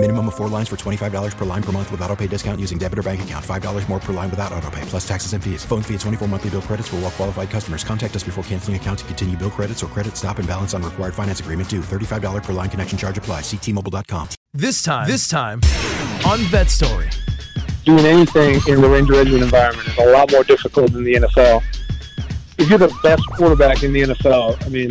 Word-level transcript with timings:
Minimum 0.00 0.28
of 0.28 0.36
four 0.36 0.46
lines 0.48 0.68
for 0.68 0.76
$25 0.76 1.36
per 1.36 1.44
line 1.44 1.62
per 1.62 1.72
month 1.72 1.90
with 1.90 2.00
auto 2.02 2.14
pay 2.14 2.28
discount 2.28 2.60
using 2.60 2.78
debit 2.78 3.00
or 3.00 3.02
bank 3.02 3.20
account. 3.20 3.44
$5 3.44 3.88
more 3.88 3.98
per 3.98 4.12
line 4.12 4.30
without 4.30 4.52
auto 4.52 4.70
pay, 4.70 4.82
plus 4.82 5.06
taxes 5.06 5.32
and 5.32 5.42
fees. 5.42 5.64
Phone 5.64 5.82
fee 5.82 5.94
at 5.94 6.00
24 6.00 6.28
monthly 6.28 6.50
bill 6.50 6.62
credits 6.62 6.86
for 6.86 6.94
all 6.96 7.02
well 7.02 7.10
qualified 7.10 7.50
customers. 7.50 7.82
Contact 7.82 8.14
us 8.14 8.22
before 8.22 8.44
canceling 8.44 8.76
account 8.76 9.00
to 9.00 9.04
continue 9.06 9.36
bill 9.36 9.50
credits 9.50 9.82
or 9.82 9.88
credit 9.88 10.16
stop 10.16 10.38
and 10.38 10.46
balance 10.46 10.72
on 10.72 10.84
required 10.84 11.14
finance 11.14 11.40
agreement 11.40 11.68
due. 11.68 11.80
$35 11.80 12.44
per 12.44 12.52
line 12.52 12.70
connection 12.70 12.96
charge 12.96 13.18
apply. 13.18 13.40
Ctmobile.com. 13.40 14.28
This 14.54 14.84
time, 14.84 15.08
this 15.08 15.26
time 15.26 15.60
on 16.24 16.38
Vet 16.52 16.70
Story. 16.70 17.10
doing 17.84 18.06
anything 18.06 18.60
in 18.72 18.80
the 18.80 18.88
Ranger 18.88 19.14
Regiment 19.14 19.42
environment 19.42 19.88
is 19.88 19.98
a 19.98 20.06
lot 20.12 20.30
more 20.30 20.44
difficult 20.44 20.92
than 20.92 21.02
the 21.02 21.14
NFL. 21.14 21.60
If 22.56 22.70
you're 22.70 22.78
the 22.78 22.94
best 23.02 23.26
quarterback 23.26 23.82
in 23.82 23.92
the 23.92 24.02
NFL, 24.02 24.64
I 24.64 24.68
mean, 24.68 24.90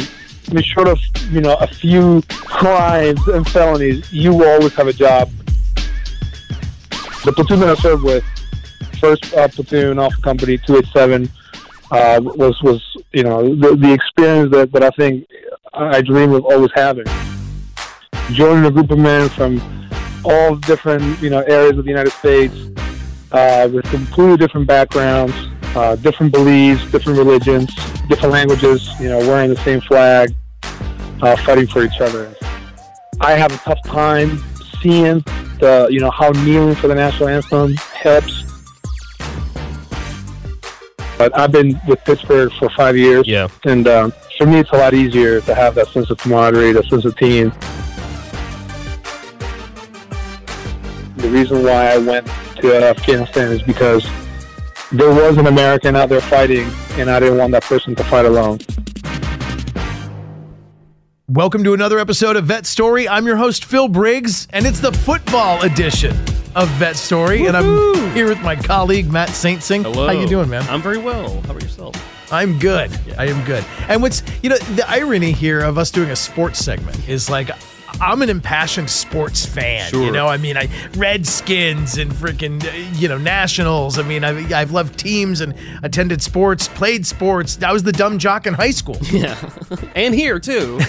I 0.50 0.54
mean, 0.54 0.64
short 0.64 0.88
of 0.88 1.00
you 1.32 1.42
know 1.42 1.56
a 1.56 1.68
few 1.68 2.22
crimes 2.30 3.26
and 3.28 3.48
felonies, 3.50 4.12
you 4.14 4.34
will 4.34 4.48
always 4.48 4.74
have 4.76 4.88
a 4.88 4.94
job. 4.94 5.30
The 7.26 7.34
platoon 7.34 7.60
that 7.60 7.70
I 7.70 7.76
served 7.76 8.04
with, 8.04 8.24
first 9.00 9.34
uh, 9.34 9.48
platoon 9.50 10.00
off 10.00 10.14
company 10.22 10.58
two 10.58 10.78
eight 10.78 10.88
seven, 10.88 11.30
uh, 11.92 12.20
was 12.24 12.62
was 12.62 12.82
you 13.12 13.24
know 13.24 13.56
the, 13.56 13.76
the 13.76 13.92
experience 13.92 14.52
that, 14.54 14.72
that 14.72 14.84
I 14.84 14.90
think 14.92 15.28
I 15.74 16.02
dream 16.02 16.32
of 16.34 16.46
always 16.46 16.72
having. 16.74 17.06
Joining 18.32 18.66
a 18.66 18.72
group 18.72 18.92
of 18.92 19.00
men 19.00 19.30
from 19.30 19.62
all 20.24 20.56
different 20.56 21.22
you 21.22 21.30
know 21.30 21.42
areas 21.42 21.78
of 21.78 21.84
the 21.84 21.90
United 21.90 22.14
States 22.14 22.56
uh, 23.32 23.70
with 23.72 23.86
completely 23.92 24.38
different 24.38 24.68
backgrounds, 24.68 25.36
uh, 25.76 25.96
different 25.98 26.32
beliefs, 26.32 26.90
different 26.92 27.18
religions, 27.18 27.74
different 28.08 28.32
languages. 28.32 28.90
You 29.00 29.10
know, 29.10 29.20
wearing 29.20 29.50
the 29.50 29.62
same 29.64 29.82
flag, 29.82 30.34
uh, 31.22 31.36
fighting 31.38 31.68
for 31.68 31.84
each 31.84 32.00
other. 32.00 32.34
I 33.20 33.32
have 33.34 33.52
a 33.52 33.58
tough 33.58 33.82
time 33.84 34.44
seeing 34.82 35.24
the 35.60 35.88
you 35.90 36.00
know 36.00 36.12
how 36.12 36.30
kneeling 36.32 36.76
for 36.76 36.88
the 36.88 36.96
national 36.96 37.30
anthem 37.30 37.74
helps. 37.76 38.44
But 41.18 41.36
I've 41.36 41.52
been 41.52 41.80
with 41.88 42.00
Pittsburgh 42.06 42.52
for 42.60 42.70
five 42.70 42.96
years, 42.96 43.28
Yeah. 43.28 43.48
and 43.66 43.88
um, 43.88 44.14
for 44.38 44.46
me, 44.46 44.60
it's 44.60 44.70
a 44.72 44.78
lot 44.78 44.94
easier 44.94 45.42
to 45.42 45.56
have 45.56 45.74
that 45.74 45.88
sense 45.88 46.12
of 46.12 46.20
camaraderie, 46.20 46.74
that 46.74 46.86
sense 46.86 47.06
of 47.06 47.18
team. 47.18 47.52
The 51.18 51.30
reason 51.30 51.64
why 51.64 51.88
I 51.94 51.98
went 51.98 52.28
to 52.62 52.76
Afghanistan 52.86 53.52
is 53.52 53.64
because 53.64 54.08
there 54.92 55.10
was 55.10 55.38
an 55.38 55.48
American 55.48 55.96
out 55.96 56.10
there 56.10 56.22
fighting, 56.22 56.70
and 57.00 57.10
I 57.10 57.20
didn't 57.20 57.40
want 57.40 57.52
that 57.54 57.64
person 57.64 57.96
to 57.96 58.04
fight 58.04 58.26
alone. 58.26 58.60
Welcome 61.30 61.66
to 61.66 61.74
another 61.74 62.00
episode 62.00 62.38
of 62.38 62.46
Vet 62.46 62.66
Story. 62.66 63.10
I'm 63.10 63.28
your 63.28 63.36
host, 63.36 63.66
Phil 63.66 63.90
Briggs, 63.90 64.48
and 64.52 64.66
it's 64.66 64.80
the 64.80 64.94
football 64.94 65.62
edition 65.62 66.16
of 66.56 66.70
Vet 66.76 66.96
Story. 66.96 67.48
And 67.48 67.58
I'm 67.58 68.14
here 68.14 68.30
with 68.30 68.40
my 68.40 68.56
colleague, 68.56 69.12
Matt 69.12 69.28
Saintsing. 69.32 69.82
Hello. 69.82 70.08
How 70.08 70.14
you 70.14 70.26
doing, 70.26 70.48
man? 70.48 70.66
I'm 70.70 70.82
very 70.82 70.98
well. 70.98 71.42
How 71.42 71.52
about 71.52 71.62
yourself? 71.62 72.32
I'm 72.32 72.58
good. 72.60 72.98
I 73.18 73.26
am 73.26 73.44
good. 73.44 73.66
And 73.90 74.02
what's, 74.02 74.24
you 74.42 74.50
know, 74.50 74.56
the 74.56 74.90
irony 74.90 75.34
here 75.34 75.60
of 75.60 75.78
us 75.78 75.92
doing 75.92 76.12
a 76.12 76.16
sports 76.16 76.60
segment 76.60 77.10
is 77.10 77.30
like, 77.30 77.50
I'm 78.00 78.22
an 78.22 78.30
impassioned 78.30 78.90
sports 78.90 79.46
fan. 79.46 79.90
You 79.94 80.12
know, 80.12 80.28
I 80.28 80.38
mean, 80.38 80.56
I 80.58 80.70
Redskins 80.96 81.98
and 81.98 82.12
freaking, 82.12 82.64
uh, 82.66 82.98
you 82.98 83.08
know, 83.08 83.18
Nationals. 83.18 83.98
I 83.98 84.04
mean, 84.04 84.24
I've, 84.24 84.52
I've 84.54 84.72
loved 84.72 84.98
teams 85.00 85.42
and 85.42 85.54
attended 85.84 86.22
sports, 86.22 86.68
played 86.68 87.06
sports. 87.06 87.62
I 87.64 87.72
was 87.72 87.84
the 87.84 87.92
dumb 87.92 88.20
jock 88.20 88.46
in 88.48 88.54
high 88.54 88.72
school. 88.72 88.98
Yeah. 89.18 89.36
and 89.96 90.14
here 90.14 90.40
too. 90.40 90.80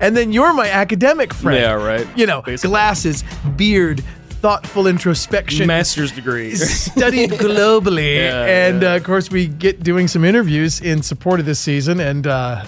and 0.00 0.16
then 0.16 0.32
you're 0.32 0.52
my 0.54 0.68
academic 0.68 1.34
friend. 1.34 1.58
Yeah, 1.60 1.72
right. 1.72 2.06
You 2.16 2.26
know, 2.26 2.42
Basically. 2.42 2.70
glasses, 2.70 3.24
beard, 3.56 4.02
thoughtful 4.28 4.86
introspection. 4.86 5.66
Master's 5.66 6.12
degree. 6.12 6.54
studied 6.54 7.30
globally, 7.30 8.16
Yeah, 8.24 8.44
and 8.44 8.82
yeah. 8.82 8.92
Uh, 8.92 8.96
of 8.96 9.04
course 9.04 9.30
we 9.30 9.48
get 9.48 9.82
doing 9.82 10.06
some 10.06 10.24
interviews 10.24 10.80
in 10.80 11.02
support 11.02 11.40
of 11.40 11.46
this 11.46 11.58
season. 11.58 11.98
And 11.98 12.26
uh, 12.26 12.64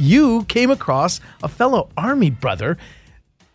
you 0.00 0.44
came 0.44 0.70
across 0.70 1.20
a 1.42 1.48
fellow 1.48 1.90
Army 1.96 2.30
brother 2.30 2.78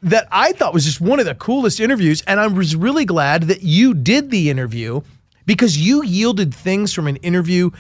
that 0.01 0.28
I 0.31 0.51
thought 0.51 0.73
was 0.73 0.85
just 0.85 1.01
one 1.01 1.19
of 1.19 1.25
the 1.25 1.35
coolest 1.35 1.79
interviews, 1.79 2.22
and 2.28 2.39
I 2.39 2.47
was 2.47 2.75
really 2.75 3.06
glad 3.06 3.44
that 3.44 3.63
you 3.63 3.94
did 3.94 4.29
the 4.29 4.50
interview 4.50 5.01
because 5.45 5.78
you 5.78 6.03
yielded 6.03 6.53
things 6.53 6.94
from 6.94 7.07
an 7.07 7.16
interview 7.17 7.72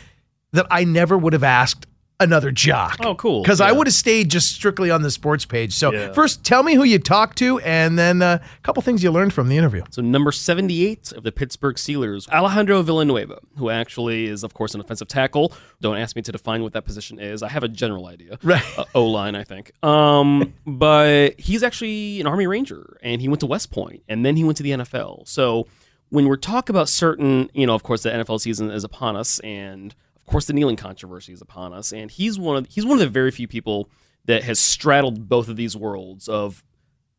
that 0.51 0.67
I 0.71 0.83
never 0.83 1.17
would 1.17 1.33
have 1.33 1.43
asked 1.43 1.85
another 2.19 2.49
jock. 2.51 2.97
Oh, 3.03 3.15
cool. 3.15 3.41
Because 3.41 3.59
I 3.59 3.71
would 3.71 3.87
have 3.87 3.93
stayed 3.93 4.29
just 4.31 4.49
strictly 4.53 4.89
on 4.89 5.01
the 5.01 5.11
sports 5.11 5.45
page. 5.45 5.73
So 5.73 5.91
Yeah. 5.91 6.13
first, 6.13 6.43
tell 6.43 6.63
me 6.63 6.75
who 6.75 6.83
you 6.83 6.97
talked 6.99 7.37
to, 7.39 7.59
and 7.59 7.99
then 7.99 8.21
uh, 8.21 8.39
a 8.41 8.61
couple 8.61 8.81
things 8.81 9.03
you 9.03 9.11
learned 9.11 9.33
from 9.33 9.49
the 9.49 9.57
interview. 9.57 9.83
So 9.91 10.01
number 10.01 10.31
78 10.31 11.11
of 11.11 11.23
the 11.23 11.31
Pittsburgh 11.31 11.75
Steelers, 11.75 12.29
Alejandro 12.29 12.81
Villanueva, 12.81 13.39
who 13.57 13.69
actually 13.69 14.25
is, 14.27 14.43
of 14.43 14.53
course, 14.53 14.73
an 14.73 14.81
offensive 14.81 15.07
tackle. 15.07 15.51
Don't 15.81 15.97
ask 15.97 16.15
me 16.15 16.21
to 16.21 16.31
define 16.31 16.63
what 16.63 16.73
that 16.73 16.85
position 16.85 17.19
is. 17.19 17.43
I 17.43 17.49
have 17.49 17.63
a 17.63 17.67
general 17.67 18.07
idea. 18.07 18.39
Right. 18.43 18.63
Uh, 18.77 18.85
O 18.95 19.05
line, 19.05 19.35
I 19.35 19.43
think. 19.43 19.71
Um, 19.83 20.53
but 20.65 21.39
he's 21.39 21.63
actually 21.63 22.21
an 22.21 22.27
Army 22.27 22.47
Ranger, 22.47 22.97
and 23.03 23.21
he 23.21 23.27
went 23.27 23.41
to 23.41 23.45
West 23.45 23.71
Point, 23.71 24.03
and 24.07 24.25
then 24.25 24.37
he 24.37 24.43
went 24.43 24.57
to 24.57 24.63
the 24.63 24.71
NFL. 24.71 25.27
So 25.27 25.67
when 26.09 26.27
we're 26.27 26.37
talking 26.37 26.73
about 26.73 26.87
certain, 26.87 27.49
you 27.53 27.67
know, 27.67 27.75
of 27.75 27.83
course, 27.83 28.03
the 28.03 28.09
NFL 28.11 28.39
season 28.39 28.69
is 28.71 28.83
upon 28.85 29.17
us, 29.17 29.39
and 29.39 29.93
of 30.25 30.31
course, 30.31 30.45
the 30.45 30.53
kneeling 30.53 30.75
controversy 30.75 31.33
is 31.33 31.41
upon 31.41 31.71
us, 31.73 31.93
and 31.93 32.09
he's 32.09 32.39
one 32.39 32.57
of 32.57 32.67
he's 32.67 32.85
one 32.85 32.93
of 32.93 32.99
the 32.99 33.09
very 33.09 33.31
few 33.31 33.47
people 33.47 33.89
that 34.25 34.43
has 34.43 34.59
straddled 34.59 35.29
both 35.29 35.47
of 35.49 35.55
these 35.55 35.77
worlds 35.77 36.27
of 36.27 36.63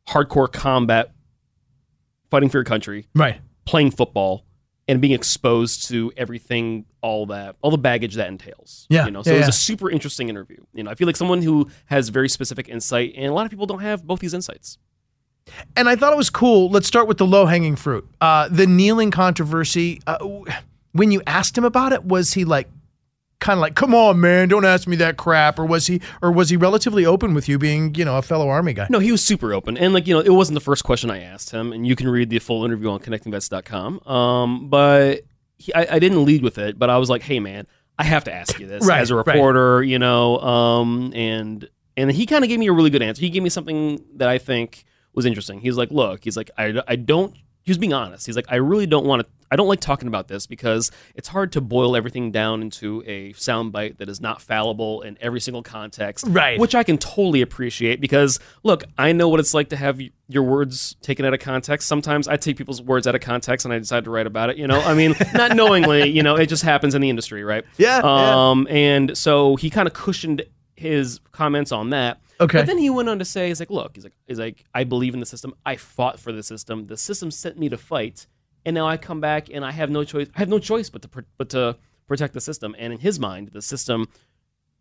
hardcore 0.08 0.52
combat, 0.52 1.12
fighting 2.30 2.48
for 2.48 2.58
your 2.58 2.64
country, 2.64 3.06
Right. 3.14 3.40
playing 3.64 3.92
football 3.92 4.44
and 4.88 5.00
being 5.00 5.12
exposed 5.14 5.88
to 5.88 6.12
everything 6.16 6.84
all 7.00 7.26
that 7.26 7.56
all 7.60 7.70
the 7.72 7.78
baggage 7.78 8.14
that 8.14 8.28
entails 8.28 8.86
Yeah, 8.88 9.04
you 9.06 9.10
know 9.10 9.22
so 9.22 9.30
yeah, 9.30 9.36
it 9.36 9.38
was 9.40 9.46
yeah. 9.46 9.50
a 9.50 9.52
super 9.52 9.90
interesting 9.90 10.28
interview 10.28 10.58
you 10.74 10.84
know 10.84 10.90
i 10.92 10.94
feel 10.94 11.06
like 11.08 11.16
someone 11.16 11.42
who 11.42 11.68
has 11.86 12.08
very 12.08 12.28
specific 12.28 12.68
insight 12.68 13.14
and 13.16 13.26
a 13.26 13.32
lot 13.32 13.44
of 13.46 13.50
people 13.50 13.66
don't 13.66 13.80
have 13.80 14.04
both 14.06 14.20
these 14.20 14.32
insights 14.34 14.78
And 15.76 15.88
I 15.88 15.94
thought 15.96 16.12
it 16.12 16.16
was 16.16 16.30
cool. 16.30 16.70
Let's 16.70 16.86
start 16.88 17.06
with 17.06 17.18
the 17.18 17.26
low 17.26 17.46
hanging 17.46 17.76
fruit. 17.76 18.04
Uh, 18.20 18.48
the 18.48 18.66
kneeling 18.66 19.12
controversy. 19.12 20.00
Uh, 20.04 20.18
when 20.90 21.12
you 21.12 21.22
asked 21.24 21.56
him 21.56 21.64
about 21.64 21.92
it, 21.92 22.04
was 22.04 22.32
he 22.34 22.44
like, 22.44 22.68
kind 23.40 23.58
of 23.58 23.60
like, 23.60 23.74
"Come 23.74 23.94
on, 23.94 24.20
man, 24.20 24.48
don't 24.48 24.64
ask 24.64 24.86
me 24.88 24.96
that 24.96 25.16
crap," 25.16 25.58
or 25.58 25.66
was 25.66 25.86
he, 25.86 26.00
or 26.22 26.32
was 26.32 26.50
he 26.50 26.56
relatively 26.56 27.04
open 27.06 27.34
with 27.34 27.48
you, 27.48 27.58
being, 27.58 27.94
you 27.94 28.04
know, 28.04 28.16
a 28.18 28.22
fellow 28.22 28.48
army 28.48 28.72
guy? 28.72 28.86
no 28.90 28.98
he 28.98 29.12
was 29.12 29.22
super 29.24 29.52
open. 29.52 29.76
And 29.76 29.92
like 29.94 30.06
you 30.06 30.14
know 30.14 30.20
it 30.20 30.30
wasn't 30.30 30.54
the 30.54 30.60
first 30.60 30.84
question 30.84 31.10
i 31.10 31.22
asked 31.22 31.50
him 31.50 31.72
and 31.72 31.86
you 31.86 31.94
can 31.96 32.08
read 32.08 32.30
the 32.30 32.38
full 32.38 32.64
interview 32.64 32.88
on 32.90 33.00
connectingvets.com 33.00 34.06
um, 34.06 34.68
but 34.68 35.22
he, 35.58 35.72
I, 35.74 35.86
I 35.96 35.98
didn't 35.98 36.24
lead 36.24 36.42
with 36.42 36.58
it 36.58 36.78
but 36.78 36.90
i 36.90 36.98
was 36.98 37.08
like 37.10 37.22
hey 37.22 37.40
man 37.40 37.66
i 37.98 38.04
have 38.04 38.24
to 38.24 38.32
ask 38.32 38.58
you 38.60 38.66
this 38.66 38.86
Right, 38.86 39.00
as 39.00 39.10
a 39.10 39.16
right. 39.16 39.26
reporter 39.26 39.82
you 39.82 39.98
know 39.98 40.38
um, 40.40 41.12
and 41.14 41.68
and 41.96 42.10
he 42.12 42.26
kind 42.26 42.44
of 42.44 42.48
gave 42.50 42.58
me 42.58 42.66
a 42.66 42.72
really 42.74 42.90
good 42.90 43.00
answer. 43.00 43.20
He 43.22 43.30
gave 43.30 43.42
me 43.42 43.48
something 43.48 44.04
that 44.16 44.28
i 44.28 44.38
think 44.38 44.84
was 45.14 45.24
interesting. 45.24 45.60
He's 45.60 45.76
like 45.76 45.90
look 45.90 46.24
he's 46.24 46.36
like 46.36 46.50
i, 46.58 46.74
I 46.86 46.96
don't 46.96 47.34
he 47.66 47.70
was 47.70 47.76
being 47.78 47.92
honest 47.92 48.24
he's 48.24 48.36
like 48.36 48.46
i 48.48 48.56
really 48.56 48.86
don't 48.86 49.04
want 49.04 49.20
to 49.20 49.28
i 49.50 49.56
don't 49.56 49.68
like 49.68 49.80
talking 49.80 50.08
about 50.08 50.26
this 50.28 50.46
because 50.46 50.90
it's 51.14 51.28
hard 51.28 51.52
to 51.52 51.60
boil 51.60 51.94
everything 51.94 52.32
down 52.32 52.62
into 52.62 53.02
a 53.06 53.32
soundbite 53.34 53.98
that 53.98 54.08
is 54.08 54.20
not 54.20 54.40
fallible 54.40 55.02
in 55.02 55.18
every 55.20 55.40
single 55.40 55.62
context 55.62 56.24
Right. 56.28 56.58
which 56.58 56.74
I 56.74 56.82
can 56.82 56.96
totally 56.98 57.42
appreciate 57.42 58.00
because 58.00 58.40
look, 58.64 58.82
I 58.98 59.12
know 59.12 59.28
what 59.28 59.38
it's 59.40 59.52
like 59.54 59.68
to 59.68 59.76
have 59.76 60.00
your 60.28 60.42
words 60.42 60.96
taken 61.02 61.24
out 61.24 61.32
of 61.34 61.38
context. 61.40 61.86
Sometimes 61.86 62.26
I 62.26 62.36
take 62.36 62.56
people's 62.56 62.82
words 62.82 63.06
out 63.06 63.14
of 63.14 63.20
context 63.20 63.64
and 63.66 63.72
I 63.72 63.78
decide 63.78 64.04
to 64.04 64.10
write 64.10 64.26
about 64.26 64.50
it. 64.50 64.56
You 64.56 64.66
know, 64.66 64.80
I 64.80 64.94
mean, 64.94 65.14
not 65.34 65.54
knowingly. 65.54 66.08
You 66.10 66.22
know, 66.24 66.34
it 66.36 66.46
just 66.46 66.62
happens 66.64 66.94
in 66.96 67.00
the 67.02 67.08
industry, 67.10 67.44
right? 67.44 67.64
Yeah, 67.78 68.00
yeah. 68.02 68.50
Um, 68.50 68.66
and 68.68 69.16
so 69.16 69.54
he 69.56 69.70
kind 69.70 69.86
of 69.86 69.94
cushioned 69.94 70.42
his 70.74 71.20
comments 71.32 71.70
on 71.72 71.90
that. 71.90 72.20
Okay. 72.40 72.58
But 72.58 72.66
then 72.66 72.78
he 72.78 72.90
went 72.90 73.08
on 73.08 73.18
to 73.18 73.24
say, 73.24 73.48
he's 73.48 73.60
like, 73.60 73.70
look, 73.70 73.92
he's 73.94 74.04
like, 74.04 74.12
he's 74.26 74.38
like, 74.38 74.64
I 74.74 74.84
believe 74.84 75.14
in 75.14 75.20
the 75.20 75.26
system. 75.26 75.54
I 75.64 75.76
fought 75.76 76.20
for 76.20 76.32
the 76.32 76.42
system. 76.42 76.84
The 76.84 76.96
system 76.96 77.30
sent 77.30 77.58
me 77.58 77.68
to 77.70 77.76
fight, 77.78 78.26
and 78.64 78.74
now 78.74 78.86
I 78.86 78.96
come 78.98 79.20
back 79.20 79.48
and 79.50 79.64
I 79.64 79.70
have 79.72 79.90
no 79.90 80.04
choice. 80.04 80.28
I 80.36 80.40
have 80.40 80.48
no 80.48 80.58
choice 80.58 80.90
but 80.90 81.02
to 81.02 81.08
pr- 81.08 81.20
but 81.38 81.48
to 81.50 81.76
protect 82.06 82.34
the 82.34 82.40
system. 82.40 82.74
And 82.78 82.92
in 82.92 82.98
his 83.00 83.18
mind, 83.18 83.50
the 83.52 83.62
system 83.62 84.08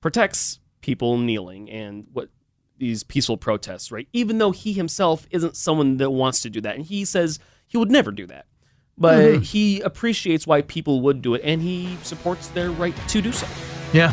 protects 0.02 0.60
people 0.82 1.18
kneeling 1.18 1.70
and 1.72 2.06
what 2.14 2.30
these 2.78 3.04
peaceful 3.04 3.38
protests, 3.38 3.92
right? 3.92 4.08
Even 4.12 4.38
though 4.38 4.52
he 4.52 4.74
himself 4.74 5.26
isn't 5.32 5.56
someone 5.56 5.98
that 5.98 6.10
wants 6.12 6.42
to 6.42 6.50
do 6.50 6.60
that, 6.62 6.76
and 6.76 6.86
he 6.86 7.06
says 7.06 7.40
he 7.68 7.78
would 7.78 7.90
never 7.90 8.12
do 8.12 8.26
that, 8.28 8.46
but 8.98 9.18
Mm-hmm. 9.18 9.42
he 9.44 9.80
appreciates 9.82 10.46
why 10.46 10.62
people 10.62 11.02
would 11.02 11.22
do 11.22 11.36
it, 11.36 11.42
and 11.44 11.62
he 11.62 11.96
supports 12.04 12.50
their 12.50 12.72
right 12.72 12.96
to 13.08 13.22
do 13.22 13.32
so. 13.32 13.48
Yeah. 13.94 14.12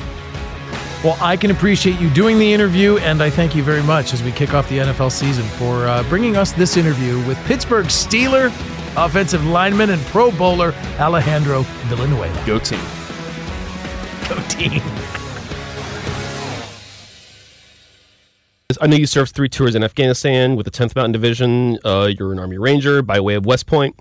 Well, 1.04 1.18
I 1.20 1.36
can 1.36 1.50
appreciate 1.50 1.98
you 2.00 2.08
doing 2.10 2.38
the 2.38 2.52
interview, 2.52 2.98
and 2.98 3.22
I 3.22 3.28
thank 3.28 3.56
you 3.56 3.62
very 3.64 3.82
much 3.82 4.14
as 4.14 4.22
we 4.22 4.30
kick 4.30 4.54
off 4.54 4.68
the 4.68 4.78
NFL 4.78 5.10
season 5.10 5.44
for 5.58 5.88
uh, 5.88 6.04
bringing 6.04 6.36
us 6.36 6.52
this 6.52 6.76
interview 6.76 7.18
with 7.26 7.36
Pittsburgh 7.44 7.86
Steeler 7.86 8.52
offensive 8.96 9.44
lineman 9.46 9.90
and 9.90 10.00
Pro 10.06 10.30
Bowler 10.30 10.72
Alejandro 10.98 11.62
Villanueva. 11.86 12.46
Go 12.46 12.58
team. 12.58 12.80
Go 14.28 14.40
team. 14.48 14.82
I 18.80 18.86
know 18.86 18.96
you 18.96 19.06
served 19.06 19.34
three 19.34 19.48
tours 19.48 19.74
in 19.74 19.84
Afghanistan 19.84 20.56
with 20.56 20.64
the 20.64 20.70
10th 20.70 20.96
Mountain 20.96 21.12
Division. 21.12 21.78
Uh, 21.84 22.10
you're 22.18 22.32
an 22.32 22.38
Army 22.38 22.58
Ranger 22.58 23.02
by 23.02 23.20
way 23.20 23.34
of 23.34 23.44
West 23.44 23.66
Point. 23.66 23.96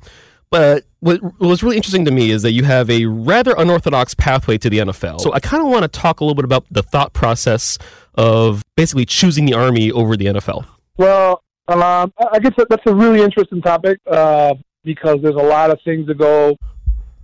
But 0.52 0.84
what 1.00 1.22
was 1.40 1.64
really 1.64 1.78
interesting 1.78 2.06
to 2.06 2.12
me 2.12 2.30
is 2.30 2.42
that 2.42 2.52
you 2.52 2.66
have 2.66 2.90
a 2.90 3.06
rather 3.06 3.56
unorthodox 3.58 4.14
pathway 4.14 4.58
to 4.60 4.70
the 4.70 4.80
NFL. 4.80 5.22
So 5.22 5.34
I 5.34 5.40
kind 5.40 5.64
of 5.64 5.70
want 5.70 5.84
to 5.84 5.88
talk 5.88 6.20
a 6.20 6.26
little 6.26 6.36
bit 6.36 6.44
about 6.46 6.66
the 6.70 6.84
thought 6.84 7.14
process 7.14 7.78
of 8.16 8.62
basically 8.76 9.06
choosing 9.06 9.46
the 9.46 9.54
Army 9.54 9.92
over 9.92 10.18
the 10.18 10.26
NFL. 10.26 10.66
Well, 10.98 11.42
um, 11.70 12.12
I 12.32 12.40
guess 12.40 12.52
that's 12.58 12.84
a 12.86 12.94
really 12.94 13.22
interesting 13.22 13.62
topic 13.62 14.00
uh, 14.06 14.54
because 14.84 15.20
there's 15.24 15.36
a 15.36 15.44
lot 15.44 15.72
of 15.72 15.80
things 15.86 16.06
that 16.08 16.18
go 16.18 16.58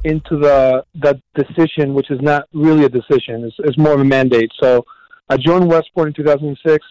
into 0.03 0.39
the 0.39 0.85
the 0.95 1.21
decision, 1.35 1.93
which 1.93 2.09
is 2.09 2.21
not 2.21 2.47
really 2.53 2.85
a 2.85 2.89
decision. 2.89 3.43
It's, 3.43 3.55
it's 3.59 3.77
more 3.77 3.93
of 3.93 3.99
a 3.99 4.05
mandate. 4.05 4.51
So 4.61 4.85
I 5.29 5.35
joined 5.35 5.67
West 5.67 5.89
Point 5.93 6.09
in 6.09 6.13
2006. 6.13 6.85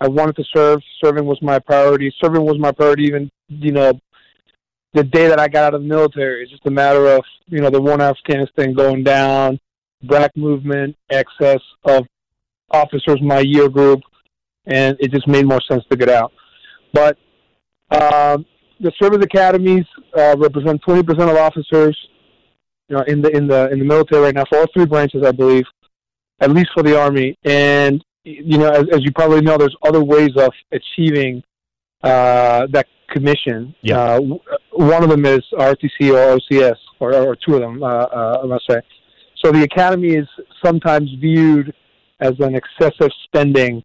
I 0.00 0.08
wanted 0.08 0.36
to 0.36 0.44
serve. 0.54 0.80
Serving 1.02 1.24
was 1.24 1.40
my 1.40 1.58
priority. 1.58 2.12
Serving 2.22 2.44
was 2.44 2.58
my 2.58 2.72
priority 2.72 3.04
even, 3.04 3.30
you 3.48 3.72
know, 3.72 3.98
the 4.96 5.04
day 5.04 5.28
that 5.28 5.38
I 5.38 5.46
got 5.46 5.64
out 5.64 5.74
of 5.74 5.82
the 5.82 5.88
military. 5.88 6.42
It's 6.42 6.50
just 6.50 6.66
a 6.66 6.70
matter 6.70 7.06
of, 7.06 7.22
you 7.48 7.60
know, 7.60 7.68
the 7.68 7.80
war 7.80 7.94
in 7.94 8.00
Afghanistan 8.00 8.72
going 8.72 9.04
down, 9.04 9.60
black 10.02 10.34
movement, 10.36 10.96
excess 11.10 11.60
of 11.84 12.06
officers 12.70 13.20
my 13.20 13.40
year 13.40 13.68
group, 13.68 14.00
and 14.64 14.96
it 14.98 15.12
just 15.12 15.28
made 15.28 15.46
more 15.46 15.60
sense 15.70 15.84
to 15.90 15.96
get 15.96 16.08
out. 16.08 16.32
But 16.94 17.18
um, 17.90 18.46
the 18.80 18.90
service 19.00 19.22
academies 19.22 19.84
uh, 20.16 20.34
represent 20.38 20.82
20% 20.82 21.08
of 21.30 21.36
officers, 21.36 21.96
you 22.88 22.96
know, 22.96 23.02
in 23.02 23.20
the 23.20 23.30
in 23.36 23.46
the 23.46 23.70
in 23.70 23.78
the 23.78 23.84
military 23.84 24.22
right 24.22 24.34
now 24.34 24.44
for 24.48 24.58
all 24.58 24.66
three 24.72 24.86
branches, 24.86 25.24
I 25.24 25.32
believe, 25.32 25.64
at 26.40 26.50
least 26.50 26.70
for 26.72 26.82
the 26.82 26.98
Army. 26.98 27.36
And 27.44 28.02
you 28.24 28.58
know, 28.58 28.70
as, 28.70 28.84
as 28.92 29.00
you 29.02 29.12
probably 29.12 29.42
know, 29.42 29.58
there's 29.58 29.76
other 29.82 30.02
ways 30.02 30.30
of 30.36 30.52
achieving 30.72 31.42
uh, 32.02 32.66
that 32.70 32.86
commission. 33.10 33.74
Yeah. 33.82 34.18
One 34.76 35.02
of 35.02 35.10
them 35.10 35.24
is 35.24 35.42
ROTC 35.52 36.12
or 36.12 36.38
OCS, 36.38 36.76
or, 37.00 37.14
or 37.14 37.36
two 37.36 37.54
of 37.54 37.60
them, 37.60 37.82
uh, 37.82 37.86
uh, 37.86 38.40
I 38.42 38.46
must 38.46 38.64
say. 38.68 38.80
So 39.44 39.52
the 39.52 39.62
academy 39.62 40.14
is 40.14 40.26
sometimes 40.64 41.10
viewed 41.20 41.72
as 42.20 42.32
an 42.40 42.54
excessive 42.54 43.10
spending 43.24 43.82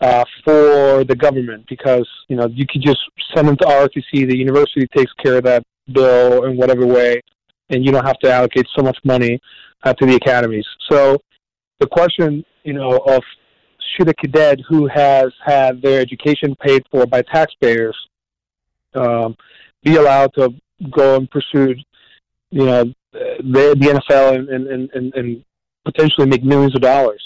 uh, 0.00 0.24
for 0.44 1.04
the 1.04 1.14
government 1.16 1.64
because 1.68 2.08
you 2.28 2.36
know 2.36 2.46
you 2.48 2.66
could 2.66 2.82
just 2.82 2.98
send 3.34 3.48
them 3.48 3.56
to 3.58 3.64
ROTC. 3.64 4.28
The 4.28 4.36
university 4.36 4.86
takes 4.96 5.12
care 5.22 5.36
of 5.36 5.44
that 5.44 5.62
bill 5.92 6.44
in 6.44 6.56
whatever 6.56 6.86
way, 6.86 7.20
and 7.70 7.84
you 7.84 7.92
don't 7.92 8.04
have 8.04 8.18
to 8.20 8.32
allocate 8.32 8.66
so 8.76 8.82
much 8.82 8.98
money 9.04 9.40
uh, 9.84 9.92
to 9.94 10.06
the 10.06 10.16
academies. 10.16 10.66
So 10.90 11.18
the 11.78 11.86
question, 11.86 12.44
you 12.64 12.72
know, 12.72 12.98
of 13.06 13.22
should 13.96 14.08
a 14.08 14.14
cadet 14.14 14.58
who 14.68 14.86
has 14.86 15.32
had 15.44 15.82
their 15.82 16.00
education 16.00 16.54
paid 16.60 16.82
for 16.90 17.06
by 17.06 17.22
taxpayers 17.22 17.96
um, 18.94 19.36
be 19.82 19.96
allowed 19.96 20.32
to 20.34 20.50
go 20.90 21.16
and 21.16 21.30
pursue, 21.30 21.74
you 22.50 22.64
know, 22.66 22.84
the, 23.12 23.76
the 23.78 24.00
NFL 24.00 24.34
and, 24.36 24.48
and, 24.48 24.90
and, 24.92 25.14
and 25.14 25.44
potentially 25.84 26.26
make 26.26 26.44
millions 26.44 26.74
of 26.74 26.82
dollars? 26.82 27.22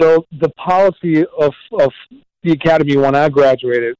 So 0.00 0.26
the 0.40 0.48
policy 0.50 1.24
of, 1.38 1.52
of 1.78 1.92
the 2.42 2.52
academy 2.52 2.96
when 2.96 3.14
I 3.14 3.28
graduated 3.28 3.96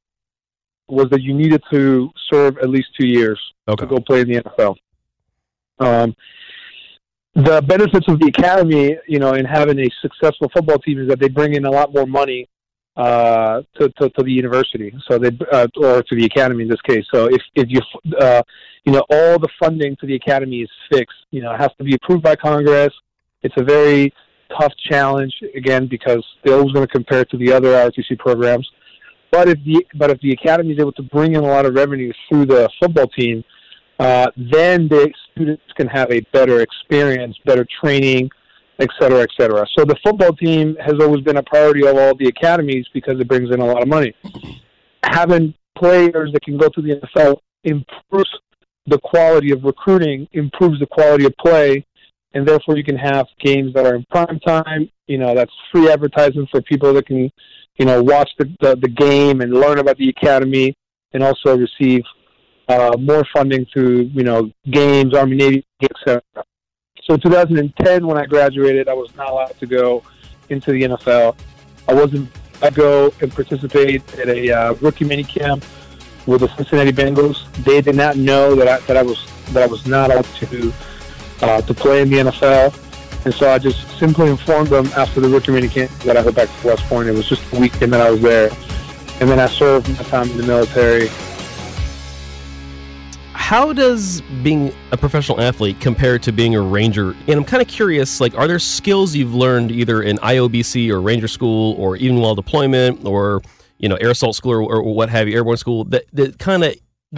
was 0.87 1.09
that 1.09 1.21
you 1.21 1.33
needed 1.33 1.63
to 1.71 2.09
serve 2.31 2.57
at 2.59 2.69
least 2.69 2.89
two 2.99 3.07
years 3.07 3.39
Okay. 3.67 3.85
to 3.85 3.89
go 3.89 3.99
play 3.99 4.21
in 4.21 4.27
the 4.27 4.41
NFL. 4.41 4.75
Um, 5.79 6.15
the 7.33 7.61
benefits 7.63 8.07
of 8.07 8.19
the 8.19 8.27
academy, 8.27 8.97
you 9.07 9.19
know, 9.19 9.33
in 9.33 9.45
having 9.45 9.79
a 9.79 9.89
successful 10.01 10.49
football 10.53 10.77
team 10.79 11.01
is 11.01 11.09
that 11.09 11.19
they 11.19 11.27
bring 11.27 11.53
in 11.55 11.65
a 11.65 11.71
lot 11.71 11.93
more 11.93 12.05
money 12.05 12.47
uh, 12.95 13.61
to, 13.79 13.89
to, 13.89 14.09
to 14.09 14.23
the 14.23 14.31
university, 14.31 14.93
so 15.09 15.17
they 15.17 15.29
uh, 15.51 15.67
or 15.77 16.01
to 16.01 16.15
the 16.15 16.25
academy 16.25 16.63
in 16.63 16.69
this 16.69 16.81
case. 16.81 17.05
So 17.13 17.25
if 17.25 17.41
if 17.53 17.67
you 17.69 17.81
uh, 18.19 18.41
you 18.85 18.93
know 18.93 19.03
all 19.09 19.37
the 19.37 19.49
funding 19.59 19.95
to 19.97 20.07
the 20.07 20.15
academy 20.15 20.61
is 20.61 20.69
fixed, 20.91 21.17
you 21.31 21.41
know, 21.41 21.53
it 21.53 21.59
has 21.59 21.71
to 21.77 21.83
be 21.83 21.95
approved 21.95 22.23
by 22.23 22.35
Congress. 22.35 22.93
It's 23.43 23.55
a 23.57 23.63
very 23.63 24.13
tough 24.59 24.73
challenge 24.89 25.33
again 25.55 25.87
because 25.87 26.23
they're 26.43 26.55
always 26.55 26.73
going 26.73 26.87
to 26.87 26.91
compare 26.91 27.21
it 27.21 27.29
to 27.31 27.37
the 27.37 27.51
other 27.51 27.69
ROTC 27.69 28.17
programs. 28.17 28.69
But 29.31 29.49
if 29.49 29.57
the 29.65 29.85
but 29.95 30.09
if 30.11 30.19
the 30.21 30.31
academy 30.31 30.73
is 30.73 30.79
able 30.79 30.93
to 30.93 31.03
bring 31.03 31.33
in 31.33 31.43
a 31.43 31.47
lot 31.47 31.65
of 31.65 31.73
revenue 31.73 32.13
through 32.29 32.45
the 32.45 32.69
football 32.79 33.07
team, 33.07 33.43
uh, 33.99 34.27
then 34.37 34.87
the 34.87 35.11
students 35.31 35.63
can 35.75 35.87
have 35.87 36.11
a 36.11 36.21
better 36.31 36.61
experience, 36.61 37.35
better 37.45 37.67
training, 37.81 38.29
et 38.79 38.89
cetera, 38.99 39.21
et 39.21 39.29
cetera. 39.39 39.65
So 39.77 39.85
the 39.85 39.95
football 40.03 40.33
team 40.33 40.75
has 40.79 40.95
always 40.99 41.21
been 41.21 41.37
a 41.37 41.43
priority 41.43 41.85
of 41.87 41.97
all 41.97 42.15
the 42.15 42.27
academies 42.27 42.85
because 42.93 43.19
it 43.19 43.27
brings 43.27 43.51
in 43.51 43.59
a 43.59 43.65
lot 43.65 43.81
of 43.81 43.87
money. 43.87 44.13
Having 45.03 45.53
players 45.77 46.31
that 46.33 46.41
can 46.43 46.57
go 46.57 46.69
to 46.69 46.81
the 46.81 46.99
NFL 46.99 47.37
improves 47.63 48.29
the 48.87 48.99
quality 48.99 49.51
of 49.51 49.63
recruiting, 49.63 50.27
improves 50.33 50.79
the 50.79 50.85
quality 50.85 51.25
of 51.25 51.33
play, 51.37 51.85
and 52.33 52.47
therefore 52.47 52.77
you 52.77 52.83
can 52.83 52.97
have 52.97 53.25
games 53.39 53.73
that 53.73 53.85
are 53.85 53.95
in 53.95 54.05
prime 54.11 54.39
time. 54.41 54.89
You 55.07 55.17
know, 55.17 55.33
that's 55.33 55.53
free 55.71 55.89
advertising 55.89 56.47
for 56.51 56.61
people 56.61 56.93
that 56.93 57.07
can, 57.07 57.31
you 57.77 57.85
know, 57.85 58.03
watch 58.03 58.29
the, 58.37 58.45
the, 58.61 58.75
the 58.75 58.89
game 58.89 59.41
and 59.41 59.53
learn 59.53 59.79
about 59.79 59.97
the 59.97 60.09
academy 60.09 60.75
and 61.13 61.23
also 61.23 61.57
receive 61.57 62.03
uh, 62.67 62.95
more 62.99 63.25
funding 63.33 63.65
through, 63.71 64.09
you 64.13 64.23
know, 64.23 64.51
games, 64.69 65.15
Army, 65.15 65.37
Navy, 65.37 65.65
etc. 65.81 66.21
So 67.05 67.13
in 67.13 67.19
2010, 67.19 68.07
when 68.07 68.17
I 68.17 68.25
graduated, 68.25 68.89
I 68.89 68.93
was 68.93 69.15
not 69.15 69.29
allowed 69.29 69.59
to 69.59 69.67
go 69.67 70.01
into 70.49 70.71
the 70.71 70.81
NFL. 70.81 71.35
I 71.87 71.93
wasn't. 71.93 72.29
I 72.63 72.71
go 72.71 73.13
and 73.21 73.31
participate 73.31 74.01
at 74.17 74.27
a 74.27 74.51
uh, 74.51 74.73
rookie 74.75 75.05
mini 75.05 75.23
camp 75.23 75.63
with 76.25 76.41
the 76.41 76.47
Cincinnati 76.55 76.91
Bengals. 76.91 77.45
They 77.63 77.81
did 77.81 77.95
not 77.95 78.17
know 78.17 78.55
that 78.55 78.67
I, 78.67 78.79
that 78.87 78.97
I 78.97 79.03
was 79.03 79.23
that 79.53 79.61
I 79.61 79.67
was 79.67 79.85
not 79.85 80.09
allowed 80.09 80.25
to 80.25 80.73
uh, 81.41 81.61
to 81.61 81.73
play 81.75 82.01
in 82.01 82.09
the 82.09 82.17
NFL, 82.17 83.25
and 83.25 83.33
so 83.35 83.51
I 83.51 83.59
just 83.59 83.87
simply 83.99 84.31
informed 84.31 84.69
them 84.69 84.87
after 84.97 85.21
the 85.21 85.29
rookie 85.29 85.51
mini 85.51 85.67
camp 85.67 85.91
that 86.05 86.17
I 86.17 86.23
go 86.23 86.31
back 86.31 86.49
to 86.61 86.67
West 86.67 86.85
Point. 86.85 87.07
It 87.07 87.11
was 87.13 87.27
just 87.27 87.53
a 87.53 87.59
weekend 87.59 87.93
that 87.93 88.01
I 88.01 88.09
was 88.09 88.21
there, 88.21 88.49
and 89.19 89.29
then 89.29 89.39
I 89.39 89.45
served 89.45 89.89
my 89.89 90.03
time 90.05 90.31
in 90.31 90.37
the 90.37 90.43
military. 90.47 91.09
How 93.45 93.73
does 93.73 94.21
being 94.41 94.73
a 94.91 94.97
professional 94.97 95.39
athlete 95.39 95.79
compare 95.79 96.17
to 96.17 96.31
being 96.31 96.55
a 96.55 96.61
ranger? 96.61 97.11
And 97.27 97.37
I'm 97.37 97.43
kind 97.43 97.61
of 97.61 97.67
curious, 97.67 98.19
like, 98.19 98.35
are 98.35 98.47
there 98.47 98.57
skills 98.57 99.15
you've 99.15 99.35
learned 99.35 99.69
either 99.69 100.01
in 100.01 100.17
IOBC 100.17 100.89
or 100.89 100.99
Ranger 100.99 101.27
School 101.27 101.75
or 101.75 101.95
even 101.97 102.17
while 102.17 102.33
deployment 102.33 103.05
or, 103.05 103.43
you 103.77 103.87
know, 103.87 103.97
air 103.97 104.09
assault 104.09 104.35
school 104.35 104.53
or, 104.53 104.81
or 104.81 104.95
what 104.95 105.11
have 105.11 105.27
you, 105.27 105.35
airborne 105.35 105.57
school, 105.57 105.83
that, 105.85 106.05
that 106.13 106.39
kind 106.39 106.63
of 106.63 106.73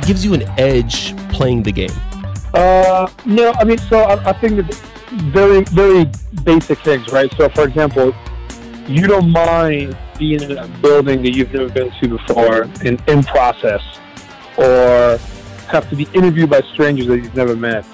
gives 0.05 0.25
you 0.25 0.33
an 0.33 0.41
edge 0.59 1.15
playing 1.29 1.63
the 1.63 1.71
game? 1.71 1.93
Uh, 2.53 3.09
no, 3.25 3.53
I 3.53 3.63
mean, 3.63 3.77
so 3.77 3.99
I, 3.99 4.31
I 4.31 4.33
think 4.33 4.57
that 4.57 4.73
very, 5.31 5.63
very 5.63 6.11
basic 6.43 6.79
things, 6.79 7.07
right? 7.07 7.33
So, 7.37 7.47
for 7.47 7.63
example, 7.63 8.13
you 8.85 9.07
don't 9.07 9.31
mind 9.31 9.97
being 10.19 10.41
in 10.41 10.57
a 10.57 10.67
building 10.81 11.21
that 11.21 11.31
you've 11.31 11.53
never 11.53 11.69
been 11.69 11.89
to 12.01 12.07
before 12.09 12.63
in, 12.83 13.01
in 13.07 13.23
process 13.23 13.81
or 14.57 15.17
have 15.67 15.89
to 15.89 15.95
be 15.95 16.07
interviewed 16.13 16.49
by 16.49 16.61
strangers 16.73 17.07
that 17.07 17.17
you've 17.17 17.35
never 17.35 17.55
met. 17.55 17.85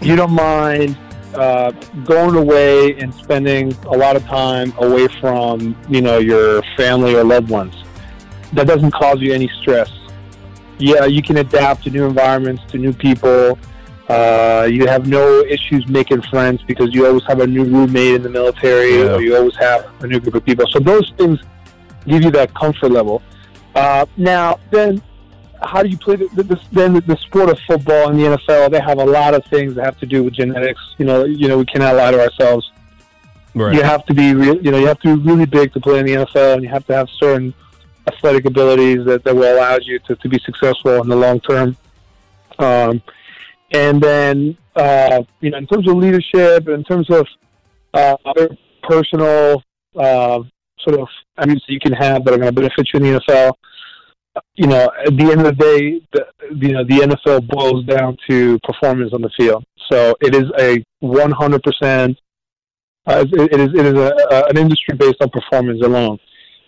You 0.00 0.16
don't 0.16 0.32
mind 0.32 0.96
uh, 1.34 1.72
going 2.04 2.36
away 2.36 2.98
and 2.98 3.14
spending 3.14 3.72
a 3.86 3.96
lot 3.96 4.16
of 4.16 4.24
time 4.24 4.72
away 4.78 5.08
from, 5.20 5.76
you 5.88 6.00
know, 6.00 6.18
your 6.18 6.62
family 6.76 7.14
or 7.14 7.24
loved 7.24 7.50
ones. 7.50 7.74
That 8.52 8.66
doesn't 8.66 8.92
cause 8.92 9.20
you 9.20 9.32
any 9.32 9.48
stress. 9.60 9.90
Yeah, 10.78 11.04
you 11.06 11.22
can 11.22 11.38
adapt 11.38 11.84
to 11.84 11.90
new 11.90 12.06
environments, 12.06 12.62
to 12.72 12.78
new 12.78 12.92
people. 12.92 13.58
Uh, 14.08 14.66
you 14.70 14.86
have 14.86 15.06
no 15.06 15.40
issues 15.40 15.86
making 15.88 16.22
friends 16.22 16.62
because 16.62 16.94
you 16.94 17.06
always 17.06 17.24
have 17.24 17.40
a 17.40 17.46
new 17.46 17.64
roommate 17.64 18.14
in 18.14 18.22
the 18.22 18.30
military, 18.30 18.98
Yeah. 19.00 19.14
or 19.14 19.20
you 19.20 19.36
always 19.36 19.56
have 19.56 19.86
a 20.00 20.06
new 20.06 20.18
group 20.20 20.34
of 20.34 20.44
people. 20.44 20.66
So 20.70 20.78
those 20.78 21.12
things 21.18 21.40
give 22.06 22.22
you 22.22 22.30
that 22.30 22.54
comfort 22.54 22.90
level. 22.90 23.22
Uh, 23.74 24.06
now, 24.16 24.58
then, 24.70 25.02
how 25.62 25.82
do 25.82 25.88
you 25.88 25.98
play 25.98 26.16
the, 26.16 26.26
the, 26.28 26.42
the, 26.72 27.02
the, 27.06 27.16
sport 27.16 27.48
of 27.48 27.58
football 27.66 28.10
in 28.10 28.16
the 28.16 28.24
NFL? 28.24 28.70
They 28.70 28.80
have 28.80 28.98
a 28.98 29.04
lot 29.04 29.34
of 29.34 29.44
things 29.46 29.74
that 29.74 29.84
have 29.84 29.98
to 30.00 30.06
do 30.06 30.24
with 30.24 30.34
genetics. 30.34 30.80
You 30.98 31.06
know, 31.06 31.24
you 31.24 31.48
know, 31.48 31.58
we 31.58 31.64
cannot 31.64 31.96
lie 31.96 32.10
to 32.10 32.20
ourselves. 32.20 32.70
Right. 33.54 33.74
You 33.74 33.82
have 33.82 34.04
to 34.06 34.14
be, 34.14 34.34
re- 34.34 34.60
you 34.60 34.70
know, 34.70 34.78
you 34.78 34.86
have 34.86 35.00
to 35.00 35.16
be 35.16 35.22
really 35.22 35.46
big 35.46 35.72
to 35.72 35.80
play 35.80 35.98
in 35.98 36.06
the 36.06 36.12
NFL, 36.12 36.54
and 36.54 36.62
you 36.62 36.68
have 36.68 36.86
to 36.86 36.94
have 36.94 37.08
certain 37.18 37.54
athletic 38.06 38.44
abilities 38.44 39.04
that, 39.04 39.24
that 39.24 39.34
will 39.34 39.54
allow 39.54 39.78
you 39.82 39.98
to, 40.00 40.16
to 40.16 40.28
be 40.28 40.38
successful 40.44 41.00
in 41.02 41.08
the 41.08 41.16
long 41.16 41.40
term. 41.40 41.76
Um, 42.58 43.02
and 43.72 44.00
then, 44.00 44.56
uh, 44.76 45.22
you 45.40 45.50
know, 45.50 45.58
in 45.58 45.66
terms 45.66 45.88
of 45.88 45.96
leadership, 45.96 46.68
in 46.68 46.84
terms 46.84 47.10
of 47.10 47.26
uh, 47.94 48.16
other 48.24 48.48
personal 48.82 49.62
uh, 49.96 50.40
sort 50.80 51.00
of 51.00 51.08
attributes 51.36 51.66
that 51.66 51.72
you 51.72 51.80
can 51.80 51.92
have 51.92 52.24
that 52.24 52.34
are 52.34 52.38
going 52.38 52.54
to 52.54 52.60
benefit 52.60 52.88
you 52.92 53.00
in 53.00 53.02
the 53.02 53.20
NFL. 53.20 53.54
You 54.54 54.66
know, 54.66 54.90
at 55.06 55.16
the 55.16 55.30
end 55.30 55.40
of 55.40 55.46
the 55.46 55.52
day, 55.52 56.00
the, 56.12 56.26
you 56.66 56.72
know, 56.72 56.84
the 56.84 57.16
NFL 57.16 57.48
boils 57.48 57.84
down 57.86 58.16
to 58.28 58.58
performance 58.60 59.12
on 59.12 59.22
the 59.22 59.30
field. 59.36 59.64
So 59.90 60.14
it 60.20 60.34
is 60.34 60.44
a 60.58 60.84
100%. 61.02 62.16
Uh, 63.06 63.24
it 63.32 63.60
is 63.60 63.68
it 63.74 63.86
is 63.86 63.94
a, 63.94 64.12
a, 64.30 64.48
an 64.50 64.58
industry 64.58 64.94
based 64.96 65.16
on 65.22 65.30
performance 65.30 65.80
alone. 65.82 66.18